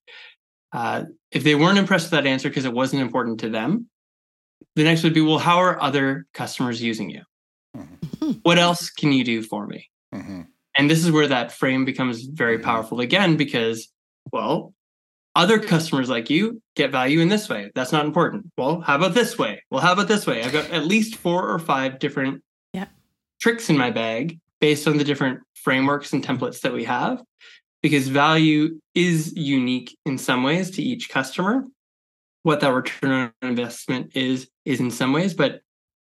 Uh, 0.73 1.05
if 1.31 1.43
they 1.43 1.55
weren't 1.55 1.77
impressed 1.77 2.05
with 2.05 2.11
that 2.11 2.27
answer 2.27 2.49
because 2.49 2.65
it 2.65 2.73
wasn't 2.73 3.01
important 3.01 3.39
to 3.41 3.49
them, 3.49 3.87
the 4.75 4.83
next 4.83 5.03
would 5.03 5.13
be, 5.13 5.21
well, 5.21 5.37
how 5.37 5.57
are 5.57 5.81
other 5.81 6.25
customers 6.33 6.81
using 6.81 7.09
you? 7.09 7.21
What 8.43 8.57
else 8.57 8.89
can 8.89 9.11
you 9.11 9.23
do 9.23 9.41
for 9.41 9.67
me? 9.67 9.89
Mm-hmm. 10.13 10.41
And 10.77 10.89
this 10.89 11.03
is 11.03 11.11
where 11.11 11.27
that 11.27 11.51
frame 11.51 11.85
becomes 11.85 12.23
very 12.23 12.57
mm-hmm. 12.57 12.65
powerful 12.65 12.99
again, 12.99 13.37
because, 13.37 13.87
well, 14.31 14.73
other 15.35 15.59
customers 15.59 16.09
like 16.09 16.29
you 16.29 16.61
get 16.75 16.91
value 16.91 17.19
in 17.19 17.29
this 17.29 17.47
way. 17.47 17.71
That's 17.75 17.91
not 17.91 18.05
important. 18.05 18.51
Well, 18.57 18.81
how 18.81 18.95
about 18.95 19.13
this 19.13 19.37
way? 19.37 19.63
Well, 19.69 19.81
how 19.81 19.93
about 19.93 20.07
this 20.07 20.27
way? 20.27 20.43
I've 20.43 20.51
got 20.51 20.69
at 20.71 20.85
least 20.85 21.15
four 21.15 21.49
or 21.49 21.59
five 21.59 21.99
different 21.99 22.43
yeah. 22.73 22.87
tricks 23.39 23.69
in 23.69 23.77
my 23.77 23.91
bag 23.91 24.39
based 24.59 24.87
on 24.87 24.97
the 24.97 25.03
different 25.03 25.39
frameworks 25.53 26.11
and 26.13 26.25
templates 26.25 26.61
that 26.61 26.73
we 26.73 26.83
have, 26.83 27.21
because 27.81 28.07
value 28.07 28.79
is 28.93 29.33
unique 29.35 29.97
in 30.05 30.17
some 30.17 30.43
ways 30.43 30.71
to 30.71 30.81
each 30.81 31.09
customer 31.09 31.65
what 32.43 32.59
that 32.61 32.73
return 32.73 33.31
on 33.41 33.49
investment 33.49 34.11
is 34.15 34.49
is 34.65 34.79
in 34.79 34.91
some 34.91 35.13
ways 35.13 35.33
but 35.33 35.61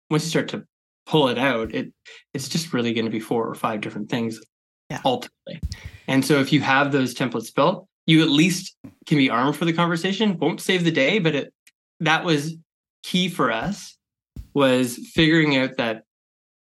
once 0.10 0.24
you 0.24 0.30
start 0.30 0.48
to 0.50 0.66
pull 1.06 1.28
it 1.28 1.38
out 1.38 1.74
it 1.74 1.92
it's 2.34 2.50
just 2.50 2.74
really 2.74 2.94
going 2.94 3.06
to 3.06 3.12
be 3.12 3.20
four 3.20 3.48
or 3.48 3.56
five 3.56 3.82
different 3.82 4.10
things 4.10 4.40
yeah. 4.90 5.02
ultimately 5.06 5.60
and 6.08 6.26
so 6.26 6.40
if 6.40 6.52
you 6.52 6.62
have 6.62 6.92
those 6.92 7.14
templates 7.14 7.54
built 7.54 7.88
you 8.06 8.22
at 8.22 8.30
least 8.30 8.76
can 9.06 9.18
be 9.18 9.30
armed 9.30 9.56
for 9.56 9.66
the 9.66 9.74
conversation 9.74 10.38
won't 10.38 10.62
save 10.62 10.84
the 10.84 10.92
day 10.92 11.20
but 11.20 11.36
it 11.36 11.54
that 12.00 12.24
was 12.24 12.56
key 13.04 13.30
for 13.30 13.52
us 13.52 13.98
was 14.54 14.98
figuring 15.14 15.56
out 15.58 15.78
that 15.78 16.04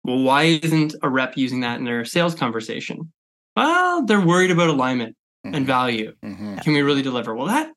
well 0.02 0.22
why 0.22 0.42
isn't 0.44 0.94
a 1.02 1.08
rep 1.08 1.36
using 1.36 1.60
that 1.60 1.78
in 1.78 1.84
their 1.84 2.04
sales 2.04 2.34
conversation 2.34 3.12
well 3.56 4.04
they're 4.04 4.20
worried 4.20 4.50
about 4.50 4.68
alignment 4.68 5.16
mm-hmm. 5.46 5.54
and 5.54 5.66
value 5.66 6.12
mm-hmm. 6.24 6.56
can 6.56 6.72
we 6.72 6.82
really 6.82 7.02
deliver 7.02 7.34
well 7.34 7.46
that 7.46 7.70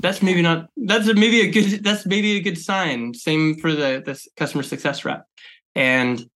that's 0.00 0.22
maybe 0.22 0.42
not 0.42 0.68
that's 0.76 1.12
maybe 1.12 1.40
a 1.40 1.50
good 1.50 1.82
that's 1.82 2.06
maybe 2.06 2.36
a 2.36 2.40
good 2.40 2.58
sign. 2.58 3.14
Same 3.14 3.56
for 3.56 3.72
the 3.72 4.02
the 4.04 4.20
customer 4.36 4.62
success 4.62 5.04
rep. 5.04 5.26
And 5.74 6.28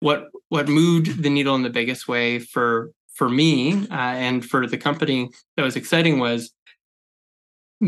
what 0.00 0.28
what 0.48 0.68
moved 0.68 1.22
the 1.22 1.30
needle 1.30 1.54
in 1.54 1.62
the 1.62 1.70
biggest 1.70 2.08
way 2.08 2.38
for 2.38 2.90
for 3.14 3.28
me 3.28 3.86
uh, 3.88 3.94
and 3.94 4.44
for 4.44 4.66
the 4.66 4.76
company 4.76 5.30
that 5.56 5.62
was 5.62 5.76
exciting 5.76 6.18
was 6.18 6.52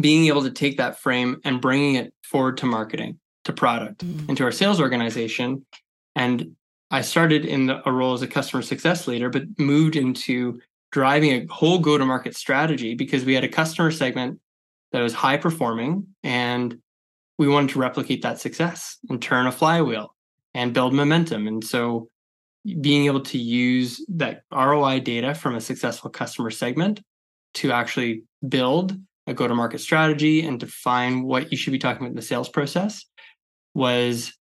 being 0.01 0.27
able 0.27 0.43
to 0.43 0.51
take 0.51 0.79
that 0.79 0.99
frame 0.99 1.41
and 1.45 1.61
bringing 1.61 1.95
it 1.95 2.15
forward 2.23 2.57
to 2.59 2.67
marketing 2.67 3.19
to 3.45 3.53
product 3.53 4.05
mm-hmm. 4.05 4.31
into 4.31 4.45
our 4.45 4.53
sales 4.53 4.81
organization. 4.81 5.65
And 6.17 6.55
i 6.91 7.03
started 7.03 7.45
in 7.45 7.67
the, 7.67 7.87
a 7.87 7.93
role 7.93 8.15
as 8.15 8.23
a 8.23 8.27
customer 8.27 8.63
success 8.63 9.07
leader 9.07 9.29
but 9.29 9.43
moved 9.59 9.95
into 9.95 10.59
driving 10.91 11.33
a 11.33 11.53
whole 11.53 11.79
go 11.79 11.99
to 11.99 12.07
market 12.07 12.35
strategy 12.35 12.95
because 12.95 13.27
we 13.27 13.35
had 13.35 13.45
a 13.45 13.49
customer 13.49 13.91
segment 13.91 14.41
that 14.93 15.01
was 15.01 15.15
high 15.15 15.37
performing 15.37 16.07
and 16.23 16.79
we 17.39 17.49
wanted 17.49 17.71
to 17.71 17.79
replicate 17.79 18.23
that 18.23 18.41
success 18.41 18.99
and 19.09 19.23
turn 19.23 19.47
a 19.47 19.53
flywheel 19.53 20.15
and 20.55 20.75
build 20.75 20.93
momentum. 20.93 21.47
And 21.47 21.63
so 21.63 22.09
being 22.81 23.07
able 23.07 23.21
to 23.21 23.39
use 23.39 24.05
that 24.09 24.43
ROI 24.53 25.01
data 25.01 25.35
from 25.35 25.55
a 25.55 25.61
successful 25.61 26.11
customer 26.11 26.51
segment 26.51 27.01
to 27.55 27.73
actually 27.73 28.25
build 28.49 28.97
a 29.27 29.35
go 29.35 29.47
to 29.47 29.55
market 29.55 29.81
strategy 29.81 30.45
and 30.45 30.59
define 30.59 31.23
what 31.23 31.53
you 31.53 31.59
should 31.59 31.73
be 31.73 31.79
talking 31.79 32.03
about 32.03 32.11
in 32.11 32.17
the 32.17 32.23
sales 32.23 32.49
process 32.49 33.05
was 33.75 34.33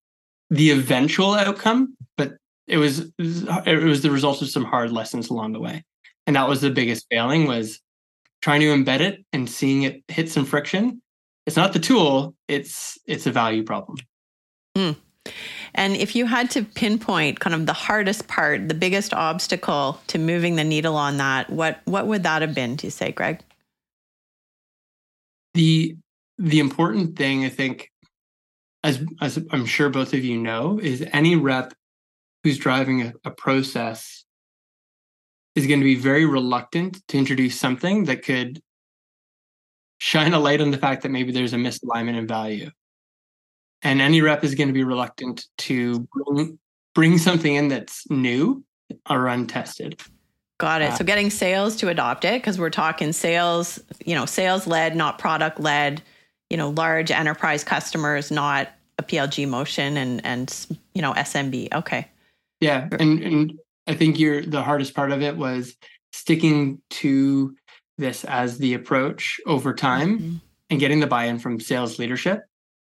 the 0.50 0.72
eventual 0.72 1.34
outcome 1.34 1.96
but 2.18 2.34
it 2.68 2.78
was 2.78 3.12
it 3.18 3.84
was 3.84 4.02
the 4.02 4.12
result 4.12 4.42
of 4.42 4.50
some 4.50 4.66
hard 4.66 4.92
lessons 4.92 5.30
along 5.30 5.54
the 5.54 5.60
way. 5.60 5.84
And 6.26 6.36
that 6.36 6.50
was 6.50 6.62
the 6.62 6.70
biggest 6.70 7.06
failing 7.10 7.48
was 7.48 7.80
trying 8.48 8.62
to 8.62 8.68
embed 8.68 9.02
it 9.02 9.26
and 9.34 9.50
seeing 9.50 9.82
it 9.84 10.02
hit 10.08 10.30
some 10.30 10.46
friction 10.46 11.02
it's 11.46 11.58
not 11.58 11.74
the 11.74 11.80
tool 11.80 12.34
it's 12.48 12.98
it's 13.06 13.28
a 13.28 13.32
value 13.32 13.62
problem 13.62 13.98
mm. 14.74 14.96
and 15.76 15.98
if 15.98 16.16
you 16.16 16.26
had 16.26 16.50
to 16.50 16.64
pinpoint 16.64 17.42
kind 17.42 17.54
of 17.54 17.66
the 17.66 17.74
hardest 17.74 18.26
part 18.30 18.70
the 18.70 18.74
biggest 18.74 19.14
obstacle 19.14 20.00
to 20.08 20.18
moving 20.18 20.56
the 20.56 20.64
needle 20.64 20.96
on 20.96 21.18
that 21.18 21.50
what 21.50 21.82
what 21.84 22.08
would 22.08 22.24
that 22.24 22.42
have 22.42 22.56
been 22.56 22.78
do 22.78 22.88
you 22.88 22.92
say 22.92 23.12
greg 23.12 23.42
the 25.54 25.98
the 26.38 26.62
important 26.62 27.18
thing 27.18 27.44
i 27.44 27.50
think 27.50 27.92
as 28.86 29.04
as 29.20 29.38
i'm 29.52 29.66
sure 29.66 29.90
both 29.90 30.14
of 30.14 30.24
you 30.24 30.38
know 30.38 30.80
is 30.82 31.06
any 31.12 31.36
rep 31.36 31.74
who's 32.46 32.58
driving 32.58 33.02
a, 33.02 33.14
a 33.26 33.30
process 33.30 34.17
is 35.58 35.66
going 35.66 35.80
to 35.80 35.84
be 35.84 35.96
very 35.96 36.26
reluctant 36.26 37.06
to 37.08 37.18
introduce 37.18 37.60
something 37.60 38.06
that 38.06 38.24
could 38.24 38.62
shine 39.98 40.34
a 40.34 40.40
light 40.40 40.62
on 40.62 40.70
the 40.70 40.78
fact 40.78 41.02
that 41.02 41.10
maybe 41.10 41.32
there's 41.32 41.54
a 41.54 41.58
misalignment 41.58 42.16
in 42.16 42.28
value. 42.28 42.70
And 43.82 44.00
any 44.00 44.22
rep 44.22 44.44
is 44.44 44.54
going 44.54 44.68
to 44.68 44.74
be 44.74 44.84
reluctant 44.84 45.48
to 45.60 46.08
bring, 46.14 46.60
bring 46.94 47.18
something 47.18 47.56
in 47.56 47.70
that's 47.70 48.08
new 48.12 48.64
or 49.10 49.26
untested. 49.28 50.00
Got 50.60 50.84
it. 50.84 50.92
Uh, 50.92 50.98
so 50.98 51.04
getting 51.04 51.32
sales 51.32 51.76
to 51.78 51.90
adopt 51.90 52.24
it 52.24 52.40
because 52.40 52.60
we're 52.60 52.70
talking 52.70 53.12
sales, 53.12 53.80
you 54.06 54.14
know, 54.14 54.28
sales 54.28 54.68
led, 54.68 54.96
not 54.96 55.18
product 55.18 55.60
led, 55.60 56.04
you 56.52 56.58
know, 56.58 56.70
large 56.70 57.10
enterprise 57.10 57.64
customers, 57.64 58.30
not 58.30 58.70
a 59.00 59.04
PLG 59.04 59.48
motion 59.48 59.98
and 59.98 60.24
and 60.26 60.68
you 60.94 61.02
know 61.02 61.14
SMB. 61.14 61.74
Okay. 61.74 62.08
Yeah, 62.60 62.88
and 63.00 63.22
and 63.22 63.60
I 63.88 63.96
think 63.96 64.20
you're 64.20 64.44
the 64.44 64.62
hardest 64.62 64.94
part 64.94 65.12
of 65.12 65.22
it 65.22 65.38
was 65.38 65.76
sticking 66.12 66.82
to 66.90 67.56
this 67.98 68.24
as 68.26 68.58
the 68.58 68.74
approach 68.74 69.40
over 69.46 69.74
time 69.74 70.20
mm-hmm. 70.20 70.36
and 70.70 70.80
getting 70.80 71.00
the 71.00 71.08
buy-in 71.08 71.40
from 71.40 71.60
sales 71.60 71.98
leadership 71.98 72.42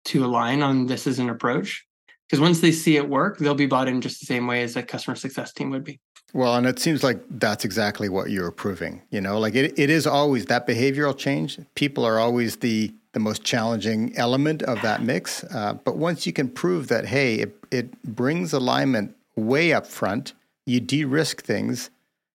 to 0.05 0.25
align 0.25 0.61
on 0.61 0.87
this 0.87 1.07
as 1.07 1.19
an 1.19 1.29
approach. 1.29 1.85
Because 2.27 2.39
once 2.39 2.61
they 2.61 2.71
see 2.71 2.95
it 2.95 3.09
work, 3.09 3.37
they'll 3.37 3.55
be 3.55 3.65
bought 3.65 3.87
in 3.87 3.99
just 3.99 4.19
the 4.19 4.25
same 4.25 4.47
way 4.47 4.63
as 4.63 4.75
a 4.75 4.83
customer 4.83 5.15
success 5.15 5.51
team 5.51 5.69
would 5.71 5.83
be. 5.83 5.99
Well, 6.33 6.55
and 6.55 6.65
it 6.65 6.79
seems 6.79 7.03
like 7.03 7.21
that's 7.29 7.65
exactly 7.65 8.07
what 8.07 8.29
you're 8.29 8.51
proving. 8.51 9.01
You 9.09 9.19
know, 9.19 9.37
like 9.37 9.53
it, 9.53 9.77
it 9.77 9.89
is 9.89 10.07
always 10.07 10.45
that 10.45 10.65
behavioral 10.65 11.17
change. 11.17 11.59
People 11.75 12.05
are 12.05 12.19
always 12.19 12.57
the 12.57 12.93
the 13.13 13.19
most 13.19 13.43
challenging 13.43 14.15
element 14.15 14.63
of 14.63 14.81
that 14.81 15.03
mix. 15.03 15.43
Uh, 15.45 15.73
but 15.73 15.97
once 15.97 16.25
you 16.25 16.31
can 16.31 16.47
prove 16.47 16.87
that, 16.87 17.05
hey, 17.05 17.35
it, 17.35 17.57
it 17.69 18.01
brings 18.03 18.53
alignment 18.53 19.13
way 19.35 19.73
up 19.73 19.85
front, 19.85 20.31
you 20.65 20.79
de-risk 20.79 21.43
things. 21.43 21.89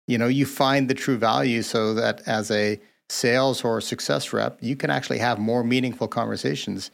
You 0.06 0.18
know, 0.18 0.28
you 0.28 0.46
find 0.46 0.88
the 0.88 0.94
true 0.94 1.16
value 1.16 1.62
so 1.62 1.94
that 1.94 2.22
as 2.26 2.50
a 2.50 2.80
sales 3.08 3.64
or 3.64 3.80
success 3.80 4.32
rep, 4.32 4.58
you 4.60 4.76
can 4.76 4.90
actually 4.90 5.18
have 5.18 5.38
more 5.38 5.64
meaningful 5.64 6.08
conversations. 6.08 6.90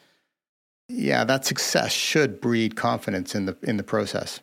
Yeah, 0.88 1.24
that 1.24 1.44
success 1.44 1.92
should 1.92 2.40
breed 2.40 2.76
confidence 2.76 3.34
in 3.34 3.46
the 3.46 3.56
in 3.62 3.76
the 3.76 3.82
process. 3.82 4.40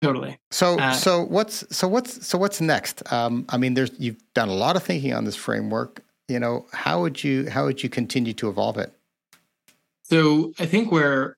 Totally. 0.00 0.38
So 0.50 0.78
uh, 0.78 0.92
so 0.92 1.22
what's 1.22 1.64
so 1.74 1.86
what's 1.86 2.26
so 2.26 2.36
what's 2.38 2.60
next? 2.60 3.10
Um, 3.12 3.44
I 3.48 3.56
mean, 3.56 3.74
there's 3.74 3.92
you've 3.98 4.22
done 4.34 4.48
a 4.48 4.54
lot 4.54 4.76
of 4.76 4.82
thinking 4.82 5.14
on 5.14 5.24
this 5.24 5.36
framework. 5.36 6.02
You 6.28 6.40
know, 6.40 6.66
how 6.72 7.00
would 7.02 7.22
you 7.22 7.48
how 7.48 7.66
would 7.66 7.82
you 7.82 7.88
continue 7.88 8.32
to 8.34 8.48
evolve 8.48 8.78
it? 8.78 8.92
So 10.02 10.52
I 10.58 10.66
think 10.66 10.90
where 10.90 11.36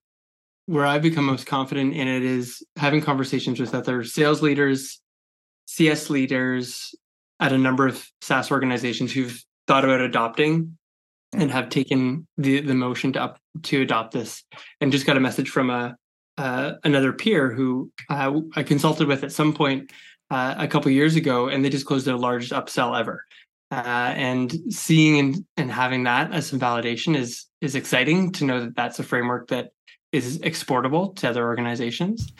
where 0.66 0.86
I've 0.86 1.02
become 1.02 1.24
most 1.24 1.46
confident 1.46 1.94
in 1.94 2.08
it 2.08 2.22
is 2.22 2.62
having 2.76 3.00
conversations 3.00 3.60
with 3.60 3.74
other 3.74 4.04
sales 4.04 4.42
leaders, 4.42 5.00
CS 5.66 6.10
leaders 6.10 6.94
at 7.40 7.52
a 7.52 7.58
number 7.58 7.86
of 7.86 8.06
SaaS 8.22 8.50
organizations 8.50 9.12
who've 9.12 9.42
thought 9.66 9.84
about 9.84 10.00
adopting 10.00 10.78
and 11.34 11.50
have 11.50 11.68
taken 11.68 12.26
the 12.38 12.60
the 12.60 12.74
motion 12.74 13.12
to 13.12 13.22
up 13.22 13.38
to 13.62 13.82
adopt 13.82 14.12
this 14.12 14.44
and 14.80 14.92
just 14.92 15.06
got 15.06 15.16
a 15.16 15.20
message 15.20 15.50
from 15.50 15.68
a 15.70 15.96
uh, 16.38 16.72
another 16.84 17.12
peer 17.12 17.52
who 17.52 17.90
uh, 18.10 18.32
I 18.56 18.62
consulted 18.62 19.06
with 19.06 19.22
at 19.24 19.32
some 19.32 19.52
point 19.52 19.92
uh, 20.30 20.54
a 20.58 20.66
couple 20.66 20.90
years 20.90 21.16
ago, 21.16 21.48
and 21.48 21.64
they 21.64 21.70
just 21.70 21.86
closed 21.86 22.06
their 22.06 22.16
largest 22.16 22.52
upsell 22.52 22.98
ever. 22.98 23.24
Uh, 23.70 24.12
and 24.16 24.54
seeing 24.72 25.18
and, 25.18 25.44
and 25.56 25.70
having 25.70 26.04
that 26.04 26.32
as 26.32 26.46
some 26.46 26.60
validation 26.60 27.16
is 27.16 27.46
is 27.60 27.74
exciting 27.74 28.30
to 28.30 28.44
know 28.44 28.60
that 28.60 28.76
that's 28.76 28.98
a 28.98 29.02
framework 29.02 29.48
that 29.48 29.70
is 30.14 30.40
exportable 30.42 31.08
to 31.14 31.28
other 31.28 31.44
organizations. 31.44 32.32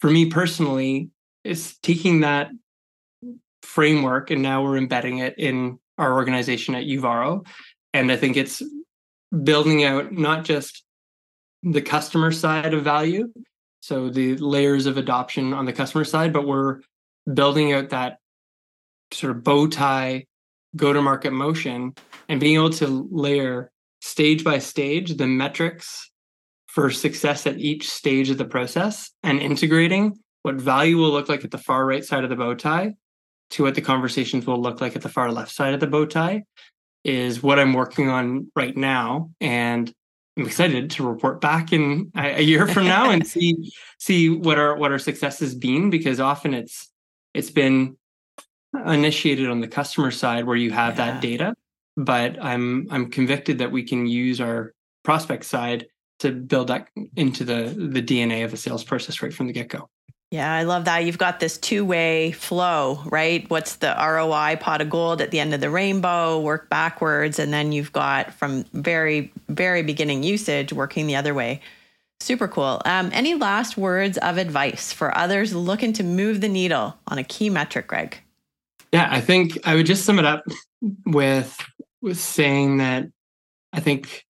For 0.00 0.10
me 0.10 0.26
personally, 0.26 1.10
it's 1.44 1.78
taking 1.78 2.20
that 2.20 2.50
framework 3.62 4.30
and 4.30 4.42
now 4.42 4.64
we're 4.64 4.76
embedding 4.76 5.18
it 5.18 5.34
in 5.38 5.78
our 5.96 6.12
organization 6.12 6.74
at 6.74 6.84
Uvaro, 6.84 7.46
and 7.92 8.10
I 8.10 8.16
think 8.16 8.36
it's 8.36 8.62
building 9.42 9.84
out 9.84 10.12
not 10.12 10.44
just 10.44 10.84
the 11.62 11.82
customer 11.82 12.30
side 12.32 12.74
of 12.74 12.84
value, 12.84 13.32
so 13.80 14.08
the 14.08 14.36
layers 14.36 14.86
of 14.86 14.96
adoption 14.96 15.52
on 15.52 15.64
the 15.64 15.72
customer 15.72 16.04
side, 16.04 16.32
but 16.32 16.46
we're 16.46 16.80
building 17.32 17.72
out 17.72 17.90
that 17.90 18.18
sort 19.12 19.36
of 19.36 19.42
bow 19.42 19.66
tie 19.66 20.24
go 20.76 20.92
to 20.92 21.02
market 21.02 21.32
motion 21.32 21.94
and 22.28 22.40
being 22.40 22.56
able 22.56 22.70
to 22.70 23.08
layer 23.10 23.70
stage 24.00 24.44
by 24.44 24.58
stage 24.58 25.16
the 25.16 25.26
metrics 25.26 26.10
for 26.78 26.90
success 26.92 27.44
at 27.44 27.58
each 27.58 27.90
stage 27.90 28.30
of 28.30 28.38
the 28.38 28.44
process 28.44 29.10
and 29.24 29.40
integrating 29.40 30.16
what 30.42 30.54
value 30.54 30.96
will 30.96 31.10
look 31.10 31.28
like 31.28 31.42
at 31.42 31.50
the 31.50 31.58
far 31.58 31.84
right 31.84 32.04
side 32.04 32.22
of 32.22 32.30
the 32.30 32.36
bow 32.36 32.54
tie 32.54 32.94
to 33.50 33.64
what 33.64 33.74
the 33.74 33.80
conversations 33.80 34.46
will 34.46 34.62
look 34.62 34.80
like 34.80 34.94
at 34.94 35.02
the 35.02 35.08
far 35.08 35.32
left 35.32 35.50
side 35.50 35.74
of 35.74 35.80
the 35.80 35.88
bow 35.88 36.06
tie 36.06 36.44
is 37.02 37.42
what 37.42 37.58
I'm 37.58 37.72
working 37.72 38.08
on 38.08 38.52
right 38.54 38.76
now. 38.76 39.32
And 39.40 39.92
I'm 40.36 40.46
excited 40.46 40.90
to 40.90 41.08
report 41.08 41.40
back 41.40 41.72
in 41.72 42.12
a 42.14 42.42
year 42.42 42.68
from 42.68 42.84
now 42.84 43.10
and 43.10 43.26
see 43.34 43.72
see 43.98 44.28
what 44.28 44.56
our 44.56 44.76
what 44.76 44.92
our 44.92 45.00
success 45.00 45.40
has 45.40 45.56
been 45.56 45.90
because 45.90 46.20
often 46.20 46.54
it's 46.54 46.92
it's 47.34 47.50
been 47.50 47.96
initiated 48.86 49.50
on 49.50 49.58
the 49.60 49.66
customer 49.66 50.12
side 50.12 50.46
where 50.46 50.54
you 50.54 50.70
have 50.70 50.96
yeah. 50.96 51.10
that 51.10 51.20
data 51.20 51.54
but 51.96 52.40
i'm 52.40 52.86
i'm 52.90 53.10
convicted 53.10 53.58
that 53.58 53.72
we 53.72 53.82
can 53.82 54.06
use 54.06 54.40
our 54.40 54.74
prospect 55.02 55.44
side 55.44 55.86
to 56.18 56.32
build 56.32 56.68
that 56.68 56.88
into 57.16 57.44
the 57.44 57.74
the 57.76 58.02
dna 58.02 58.44
of 58.44 58.52
a 58.52 58.56
sales 58.56 58.84
process 58.84 59.22
right 59.22 59.34
from 59.34 59.46
the 59.46 59.52
get-go 59.52 59.88
yeah, 60.30 60.52
I 60.52 60.64
love 60.64 60.84
that. 60.84 61.06
You've 61.06 61.16
got 61.16 61.40
this 61.40 61.56
two 61.56 61.86
way 61.86 62.32
flow, 62.32 63.00
right? 63.06 63.48
What's 63.48 63.76
the 63.76 63.96
ROI 63.98 64.58
pot 64.60 64.82
of 64.82 64.90
gold 64.90 65.22
at 65.22 65.30
the 65.30 65.40
end 65.40 65.54
of 65.54 65.60
the 65.60 65.70
rainbow? 65.70 66.38
Work 66.38 66.68
backwards. 66.68 67.38
And 67.38 67.50
then 67.50 67.72
you've 67.72 67.92
got 67.92 68.34
from 68.34 68.64
very, 68.74 69.32
very 69.48 69.82
beginning 69.82 70.22
usage 70.22 70.70
working 70.70 71.06
the 71.06 71.16
other 71.16 71.32
way. 71.32 71.62
Super 72.20 72.46
cool. 72.46 72.82
Um, 72.84 73.08
any 73.14 73.34
last 73.36 73.78
words 73.78 74.18
of 74.18 74.36
advice 74.36 74.92
for 74.92 75.16
others 75.16 75.54
looking 75.54 75.94
to 75.94 76.02
move 76.02 76.42
the 76.42 76.48
needle 76.48 76.94
on 77.06 77.16
a 77.16 77.24
key 77.24 77.48
metric, 77.48 77.86
Greg? 77.86 78.18
Yeah, 78.92 79.08
I 79.10 79.22
think 79.22 79.58
I 79.66 79.76
would 79.76 79.86
just 79.86 80.04
sum 80.04 80.18
it 80.18 80.26
up 80.26 80.44
with 81.06 81.56
with 82.02 82.18
saying 82.18 82.78
that 82.78 83.06
I 83.72 83.80
think 83.80 84.26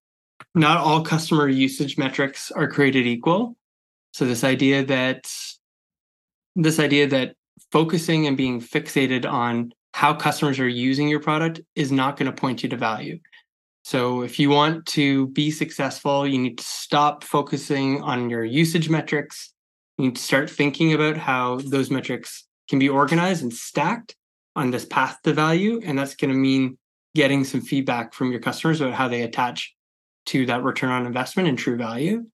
not 0.57 0.77
all 0.77 1.01
customer 1.03 1.47
usage 1.47 1.97
metrics 1.97 2.51
are 2.51 2.67
created 2.67 3.05
equal. 3.05 3.55
So 4.11 4.25
this 4.25 4.43
idea 4.43 4.83
that 4.85 5.31
this 6.55 6.79
idea 6.79 7.07
that 7.07 7.35
focusing 7.71 8.25
and 8.25 8.35
being 8.35 8.59
fixated 8.59 9.31
on 9.31 9.73
how 9.93 10.13
customers 10.13 10.59
are 10.59 10.67
using 10.67 11.07
your 11.07 11.19
product 11.19 11.61
is 11.75 11.91
not 11.91 12.17
going 12.17 12.31
to 12.31 12.35
point 12.35 12.63
you 12.63 12.69
to 12.69 12.77
value. 12.77 13.19
So 13.83 14.21
if 14.21 14.39
you 14.39 14.49
want 14.49 14.85
to 14.87 15.27
be 15.27 15.51
successful, 15.51 16.27
you 16.27 16.39
need 16.39 16.57
to 16.57 16.63
stop 16.63 17.23
focusing 17.23 18.01
on 18.01 18.29
your 18.29 18.43
usage 18.43 18.89
metrics. 18.89 19.53
You 19.97 20.05
need 20.05 20.15
to 20.15 20.21
start 20.21 20.49
thinking 20.49 20.93
about 20.93 21.17
how 21.17 21.59
those 21.59 21.89
metrics 21.89 22.45
can 22.69 22.79
be 22.79 22.89
organized 22.89 23.43
and 23.43 23.53
stacked 23.53 24.15
on 24.55 24.71
this 24.71 24.85
path 24.85 25.19
to 25.23 25.33
value. 25.33 25.79
And 25.83 25.97
that's 25.97 26.15
going 26.15 26.33
to 26.33 26.37
mean 26.37 26.77
getting 27.15 27.43
some 27.43 27.61
feedback 27.61 28.13
from 28.13 28.31
your 28.31 28.41
customers 28.41 28.81
about 28.81 28.93
how 28.93 29.07
they 29.07 29.21
attach 29.21 29.73
to 30.27 30.45
that 30.45 30.63
return 30.63 30.91
on 30.91 31.05
investment 31.05 31.49
and 31.49 31.57
true 31.57 31.77
value. 31.77 32.25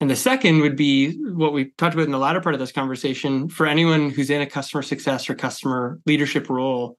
And 0.00 0.10
the 0.10 0.16
second 0.16 0.60
would 0.60 0.76
be 0.76 1.12
what 1.32 1.52
we 1.52 1.72
talked 1.76 1.94
about 1.94 2.06
in 2.06 2.10
the 2.10 2.18
latter 2.18 2.40
part 2.40 2.54
of 2.54 2.58
this 2.58 2.72
conversation 2.72 3.48
for 3.48 3.66
anyone 3.66 4.08
who's 4.10 4.30
in 4.30 4.40
a 4.40 4.46
customer 4.46 4.82
success 4.82 5.28
or 5.28 5.34
customer 5.34 6.00
leadership 6.06 6.48
role, 6.48 6.96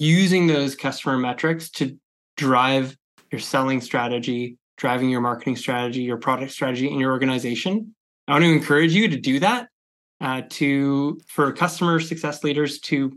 using 0.00 0.48
those 0.48 0.74
customer 0.74 1.16
metrics 1.16 1.70
to 1.70 1.96
drive 2.36 2.96
your 3.30 3.40
selling 3.40 3.80
strategy, 3.80 4.58
driving 4.76 5.10
your 5.10 5.20
marketing 5.20 5.56
strategy, 5.56 6.02
your 6.02 6.16
product 6.16 6.50
strategy 6.50 6.90
in 6.90 6.98
your 6.98 7.12
organization. 7.12 7.94
I 8.26 8.32
want 8.32 8.44
to 8.44 8.52
encourage 8.52 8.92
you 8.94 9.08
to 9.08 9.16
do 9.16 9.38
that 9.40 9.68
uh, 10.20 10.42
to 10.50 11.20
for 11.28 11.52
customer 11.52 12.00
success 12.00 12.42
leaders 12.42 12.80
to 12.80 13.16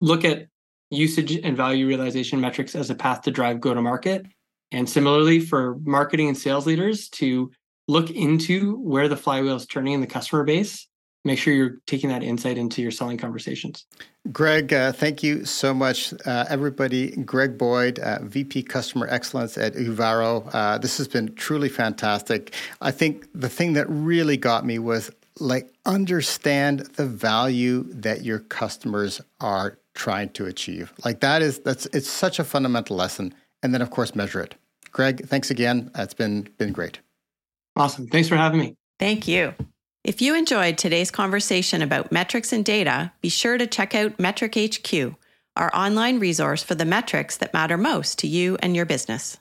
look 0.00 0.24
at 0.24 0.46
usage 0.90 1.36
and 1.42 1.56
value 1.56 1.86
realization 1.86 2.40
metrics 2.40 2.74
as 2.74 2.88
a 2.88 2.94
path 2.94 3.22
to 3.22 3.30
drive 3.30 3.60
go 3.60 3.74
to 3.74 3.82
market. 3.82 4.26
And 4.72 4.88
similarly 4.88 5.40
for 5.40 5.76
marketing 5.84 6.28
and 6.28 6.36
sales 6.36 6.66
leaders 6.66 7.08
to 7.10 7.50
look 7.88 8.10
into 8.10 8.76
where 8.78 9.08
the 9.08 9.16
flywheel 9.16 9.56
is 9.56 9.66
turning 9.66 9.92
in 9.92 10.00
the 10.00 10.06
customer 10.06 10.44
base 10.44 10.86
make 11.26 11.38
sure 11.38 11.52
you're 11.52 11.76
taking 11.86 12.08
that 12.08 12.22
insight 12.22 12.56
into 12.56 12.80
your 12.80 12.90
selling 12.90 13.18
conversations. 13.18 13.84
Greg, 14.32 14.72
uh, 14.72 14.92
thank 14.92 15.22
you 15.22 15.44
so 15.44 15.74
much, 15.74 16.14
uh, 16.24 16.46
everybody. 16.48 17.10
Greg 17.10 17.58
Boyd, 17.58 17.98
uh, 17.98 18.20
VP 18.22 18.62
Customer 18.62 19.06
Excellence 19.10 19.58
at 19.58 19.74
Uvaro. 19.74 20.48
Uh, 20.54 20.78
this 20.78 20.96
has 20.98 21.08
been 21.08 21.34
truly 21.34 21.68
fantastic. 21.68 22.54
I 22.80 22.92
think 22.92 23.26
the 23.34 23.48
thing 23.48 23.74
that 23.74 23.86
really 23.88 24.36
got 24.36 24.64
me 24.64 24.78
was 24.78 25.10
like 25.38 25.70
understand 25.84 26.80
the 26.96 27.06
value 27.06 27.84
that 27.92 28.24
your 28.24 28.38
customers 28.38 29.20
are 29.40 29.78
trying 29.94 30.30
to 30.30 30.46
achieve. 30.46 30.92
Like 31.04 31.20
that 31.20 31.42
is 31.42 31.58
that's 31.58 31.86
it's 31.86 32.08
such 32.08 32.38
a 32.38 32.44
fundamental 32.44 32.96
lesson. 32.96 33.34
And 33.62 33.72
then 33.74 33.82
of 33.82 33.90
course 33.90 34.14
measure 34.14 34.40
it. 34.40 34.54
Greg, 34.92 35.26
thanks 35.26 35.50
again. 35.50 35.90
Uh, 35.98 36.02
it's 36.02 36.14
been 36.14 36.48
been 36.58 36.72
great. 36.72 37.00
Awesome. 37.76 38.06
Thanks 38.08 38.28
for 38.28 38.36
having 38.36 38.60
me. 38.60 38.74
Thank 38.98 39.28
you. 39.28 39.54
If 40.04 40.22
you 40.22 40.34
enjoyed 40.34 40.78
today's 40.78 41.10
conversation 41.10 41.82
about 41.82 42.12
metrics 42.12 42.52
and 42.52 42.64
data, 42.64 43.12
be 43.20 43.28
sure 43.28 43.58
to 43.58 43.66
check 43.66 43.94
out 43.94 44.18
Metric 44.20 44.54
HQ, 44.54 45.14
our 45.56 45.74
online 45.74 46.20
resource 46.20 46.62
for 46.62 46.74
the 46.74 46.84
metrics 46.84 47.36
that 47.38 47.52
matter 47.52 47.76
most 47.76 48.18
to 48.20 48.28
you 48.28 48.56
and 48.62 48.76
your 48.76 48.86
business. 48.86 49.38